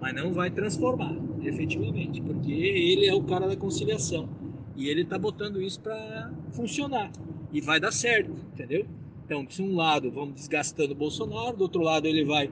mas 0.00 0.14
não 0.14 0.32
vai 0.32 0.50
transformar, 0.50 1.16
efetivamente, 1.42 2.20
porque 2.22 2.52
ele 2.52 3.06
é 3.06 3.14
o 3.14 3.22
cara 3.22 3.46
da 3.46 3.56
conciliação 3.56 4.28
e 4.76 4.88
ele 4.88 5.02
está 5.02 5.18
botando 5.18 5.60
isso 5.60 5.80
para 5.80 6.30
funcionar 6.52 7.10
e 7.52 7.60
vai 7.60 7.80
dar 7.80 7.92
certo, 7.92 8.32
entendeu? 8.52 8.86
Então, 9.24 9.44
de 9.44 9.60
um 9.60 9.74
lado, 9.74 10.10
vamos 10.10 10.34
desgastando 10.34 10.92
o 10.92 10.96
Bolsonaro, 10.96 11.56
do 11.56 11.62
outro 11.62 11.82
lado, 11.82 12.06
ele 12.06 12.24
vai 12.24 12.50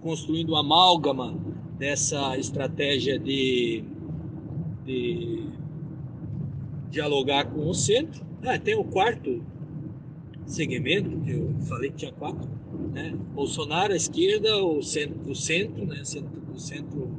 construindo 0.00 0.50
uma 0.50 0.60
amálgama 0.60 1.36
dessa 1.78 2.36
estratégia 2.36 3.18
de, 3.18 3.84
de 4.84 5.48
dialogar 6.90 7.44
com 7.46 7.68
o 7.68 7.74
centro. 7.74 8.26
Ah, 8.42 8.58
tem 8.58 8.76
o 8.76 8.84
quarto 8.84 9.42
segmento, 10.46 11.20
que 11.20 11.30
eu 11.30 11.54
falei 11.68 11.90
que 11.90 11.96
tinha 11.96 12.12
quatro, 12.12 12.48
né? 12.92 13.14
Bolsonaro, 13.34 13.92
a 13.92 13.96
esquerda, 13.96 14.56
o 14.64 14.82
centro, 14.82 15.30
o 15.30 15.34
centro, 15.34 15.86
né? 15.86 16.04
Centro, 16.04 16.42
o 16.52 16.58
centro, 16.58 17.10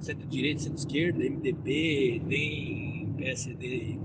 centro-direita, 0.00 0.62
centro-esquerda, 0.62 1.18
MDB, 1.18 2.22
DEM, 2.26 3.14
PSD, 3.16 3.98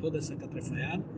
toda 0.00 0.18
essa 0.18 0.36
catrafaiada 0.36 1.13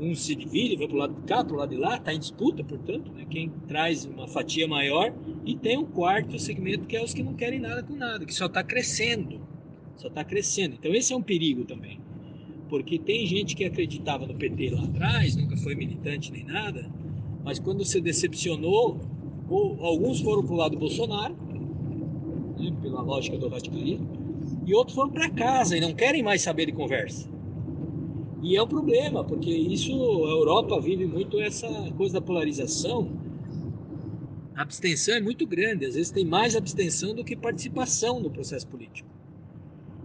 um 0.00 0.14
se 0.14 0.34
divide, 0.34 0.76
vai 0.76 0.88
para 0.88 0.96
o 0.96 0.98
lado 0.98 1.14
de 1.14 1.22
cá, 1.22 1.44
para 1.44 1.54
o 1.54 1.58
lado 1.58 1.70
de 1.70 1.76
lá, 1.76 1.96
está 1.96 2.12
em 2.12 2.18
disputa, 2.18 2.64
portanto, 2.64 3.12
né? 3.12 3.26
quem 3.28 3.50
traz 3.68 4.06
uma 4.06 4.26
fatia 4.26 4.66
maior, 4.66 5.12
e 5.44 5.54
tem 5.54 5.76
um 5.76 5.84
quarto 5.84 6.38
segmento 6.38 6.86
que 6.86 6.96
é 6.96 7.04
os 7.04 7.12
que 7.12 7.22
não 7.22 7.34
querem 7.34 7.60
nada 7.60 7.82
com 7.82 7.94
nada, 7.94 8.24
que 8.24 8.32
só 8.32 8.46
está 8.46 8.64
crescendo, 8.64 9.40
só 9.96 10.08
está 10.08 10.24
crescendo. 10.24 10.76
Então 10.78 10.94
esse 10.94 11.12
é 11.12 11.16
um 11.16 11.22
perigo 11.22 11.64
também, 11.64 12.00
porque 12.68 12.98
tem 12.98 13.26
gente 13.26 13.54
que 13.54 13.64
acreditava 13.64 14.26
no 14.26 14.34
PT 14.34 14.70
lá 14.70 14.84
atrás, 14.84 15.36
nunca 15.36 15.56
foi 15.58 15.74
militante 15.74 16.32
nem 16.32 16.44
nada, 16.44 16.90
mas 17.44 17.58
quando 17.58 17.84
se 17.84 18.00
decepcionou, 18.00 18.98
ou, 19.48 19.84
alguns 19.84 20.20
foram 20.20 20.42
para 20.42 20.54
o 20.54 20.56
lado 20.56 20.72
do 20.72 20.78
Bolsonaro, 20.78 21.36
né? 22.58 22.74
pela 22.80 23.02
lógica 23.02 23.36
do 23.36 23.48
radicalismo, 23.48 24.08
e 24.66 24.74
outros 24.74 24.94
foram 24.94 25.10
para 25.10 25.28
casa 25.30 25.76
e 25.76 25.80
não 25.80 25.92
querem 25.92 26.22
mais 26.22 26.40
saber 26.40 26.66
de 26.66 26.72
conversa. 26.72 27.28
E 28.42 28.56
é 28.56 28.62
um 28.62 28.66
problema, 28.66 29.22
porque 29.22 29.50
isso, 29.50 29.92
a 29.92 30.30
Europa 30.30 30.80
vive 30.80 31.06
muito 31.06 31.38
essa 31.40 31.68
coisa 31.96 32.14
da 32.14 32.20
polarização. 32.20 33.10
A 34.54 34.62
abstenção 34.62 35.14
é 35.14 35.20
muito 35.20 35.46
grande, 35.46 35.86
às 35.86 35.94
vezes 35.94 36.10
tem 36.10 36.24
mais 36.24 36.56
abstenção 36.56 37.14
do 37.14 37.24
que 37.24 37.36
participação 37.36 38.20
no 38.20 38.30
processo 38.30 38.66
político. 38.66 39.08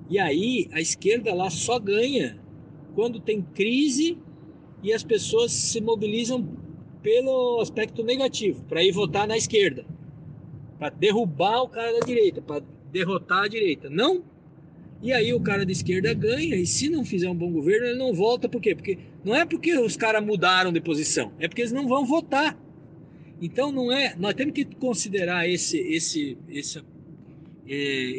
E 0.10 0.20
aí 0.20 0.70
a 0.72 0.82
esquerda 0.82 1.34
lá 1.34 1.50
só 1.50 1.80
ganha 1.80 2.38
quando 2.94 3.20
tem 3.20 3.42
crise 3.42 4.18
e 4.84 4.94
as 4.94 5.04
pessoas 5.04 5.52
se 5.52 5.82
mobilizam 5.82 6.48
pelo 7.02 7.60
aspecto 7.62 8.04
negativo, 8.04 8.64
para 8.64 8.84
ir 8.84 8.92
votar 8.92 9.28
na 9.28 9.38
esquerda, 9.38 9.86
para 10.78 10.90
derrubar 10.90 11.62
o 11.64 11.70
cara 11.70 12.00
da 12.00 12.06
direita, 12.06 12.42
para 12.42 12.64
derrotar 12.92 13.44
a 13.44 13.48
direita. 13.48 13.90
Não. 13.90 14.24
E 15.02 15.12
aí 15.12 15.34
o 15.34 15.40
cara 15.40 15.66
da 15.66 15.72
esquerda 15.72 16.14
ganha, 16.14 16.56
e 16.56 16.66
se 16.66 16.90
não 16.90 17.06
fizer 17.06 17.30
um 17.30 17.36
bom 17.36 17.52
governo, 17.52 17.88
ele 17.88 17.98
não 17.98 18.14
volta, 18.14 18.50
por 18.50 18.62
quê? 18.62 18.74
Porque 18.74 18.98
não 19.24 19.36
é 19.36 19.46
porque 19.46 19.78
os 19.78 19.96
caras 19.96 20.24
mudaram 20.24 20.72
de 20.72 20.82
posição, 20.82 21.34
é 21.40 21.48
porque 21.48 21.62
eles 21.62 21.72
não 21.72 21.88
vão 21.88 22.06
votar. 22.06 22.58
Então 23.42 23.72
não 23.72 23.92
é, 23.92 24.16
nós 24.18 24.34
temos 24.34 24.54
que 24.54 24.64
considerar 24.64 25.48
esse 25.48 25.78
esse 25.78 26.38
esse 26.50 26.80
é, 27.68 27.74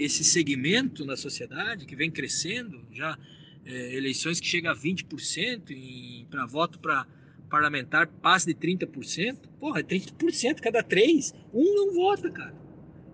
esse 0.04 0.22
segmento 0.22 1.04
na 1.04 1.16
sociedade 1.16 1.86
que 1.86 1.96
vem 1.96 2.10
crescendo, 2.10 2.84
já 2.92 3.18
é, 3.64 3.96
eleições 3.96 4.38
que 4.38 4.46
chega 4.46 4.70
a 4.70 4.76
20% 4.76 6.26
para 6.28 6.46
voto 6.46 6.78
para 6.78 7.06
parlamentar 7.48 8.06
passa 8.06 8.46
de 8.46 8.54
30%. 8.54 9.36
Porra, 9.58 9.80
é 9.80 9.82
30% 9.82 10.60
cada 10.60 10.82
três, 10.82 11.34
um 11.52 11.74
não 11.74 11.94
vota, 11.94 12.30
cara. 12.30 12.54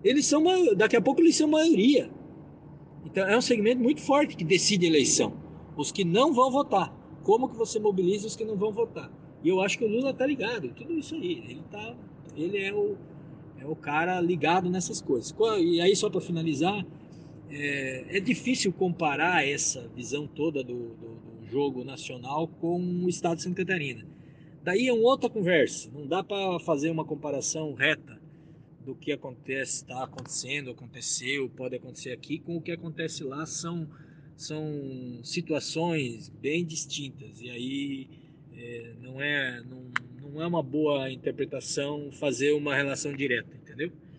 Eles 0.03 0.25
são 0.25 0.43
daqui 0.75 0.95
a 0.95 1.01
pouco 1.01 1.21
eles 1.21 1.35
são 1.35 1.47
maioria. 1.47 2.09
Então 3.05 3.27
é 3.27 3.37
um 3.37 3.41
segmento 3.41 3.81
muito 3.81 4.01
forte 4.01 4.35
que 4.35 4.43
decide 4.43 4.85
a 4.85 4.89
eleição. 4.89 5.33
Os 5.75 5.91
que 5.91 6.03
não 6.03 6.33
vão 6.33 6.51
votar. 6.51 6.93
Como 7.23 7.49
que 7.49 7.57
você 7.57 7.79
mobiliza 7.79 8.27
os 8.27 8.35
que 8.35 8.45
não 8.45 8.55
vão 8.55 8.71
votar? 8.71 9.11
E 9.43 9.49
eu 9.49 9.61
acho 9.61 9.77
que 9.77 9.85
o 9.85 9.87
Lula 9.87 10.13
tá 10.13 10.25
ligado, 10.25 10.69
tudo 10.69 10.93
isso 10.93 11.15
aí. 11.15 11.43
Ele 11.49 11.61
tá, 11.69 11.95
ele 12.35 12.57
é 12.57 12.73
o, 12.73 12.95
é 13.59 13.65
o 13.65 13.75
cara 13.75 14.19
ligado 14.21 14.69
nessas 14.69 15.01
coisas. 15.01 15.33
E 15.59 15.81
aí 15.81 15.95
só 15.95 16.09
para 16.09 16.21
finalizar, 16.21 16.85
é, 17.49 18.17
é, 18.17 18.19
difícil 18.19 18.71
comparar 18.71 19.47
essa 19.47 19.87
visão 19.95 20.25
toda 20.25 20.63
do, 20.63 20.73
do, 20.73 21.15
do, 21.39 21.45
jogo 21.45 21.83
nacional 21.83 22.47
com 22.47 22.79
o 22.79 23.07
Estado 23.07 23.35
de 23.35 23.43
Santa 23.43 23.63
Catarina. 23.63 24.07
Daí 24.63 24.87
é 24.87 24.93
uma 24.93 25.03
outra 25.03 25.29
conversa. 25.29 25.91
Não 25.93 26.07
dá 26.07 26.23
para 26.23 26.59
fazer 26.61 26.89
uma 26.89 27.05
comparação 27.05 27.73
reta 27.73 28.22
do 28.85 28.95
que 28.95 29.11
acontece, 29.11 29.83
está 29.83 30.03
acontecendo, 30.03 30.71
aconteceu, 30.71 31.49
pode 31.49 31.75
acontecer 31.75 32.11
aqui 32.11 32.39
com 32.39 32.57
o 32.57 32.61
que 32.61 32.71
acontece 32.71 33.23
lá 33.23 33.45
são 33.45 33.87
são 34.35 35.19
situações 35.23 36.27
bem 36.29 36.65
distintas 36.65 37.39
e 37.39 37.49
aí 37.49 38.09
é, 38.55 38.93
não, 38.99 39.21
é, 39.21 39.61
não, 39.61 39.83
não 40.21 40.41
é 40.41 40.47
uma 40.47 40.63
boa 40.63 41.09
interpretação 41.11 42.11
fazer 42.11 42.53
uma 42.53 42.75
relação 42.75 43.13
direta, 43.13 43.55
entendeu? 43.55 43.91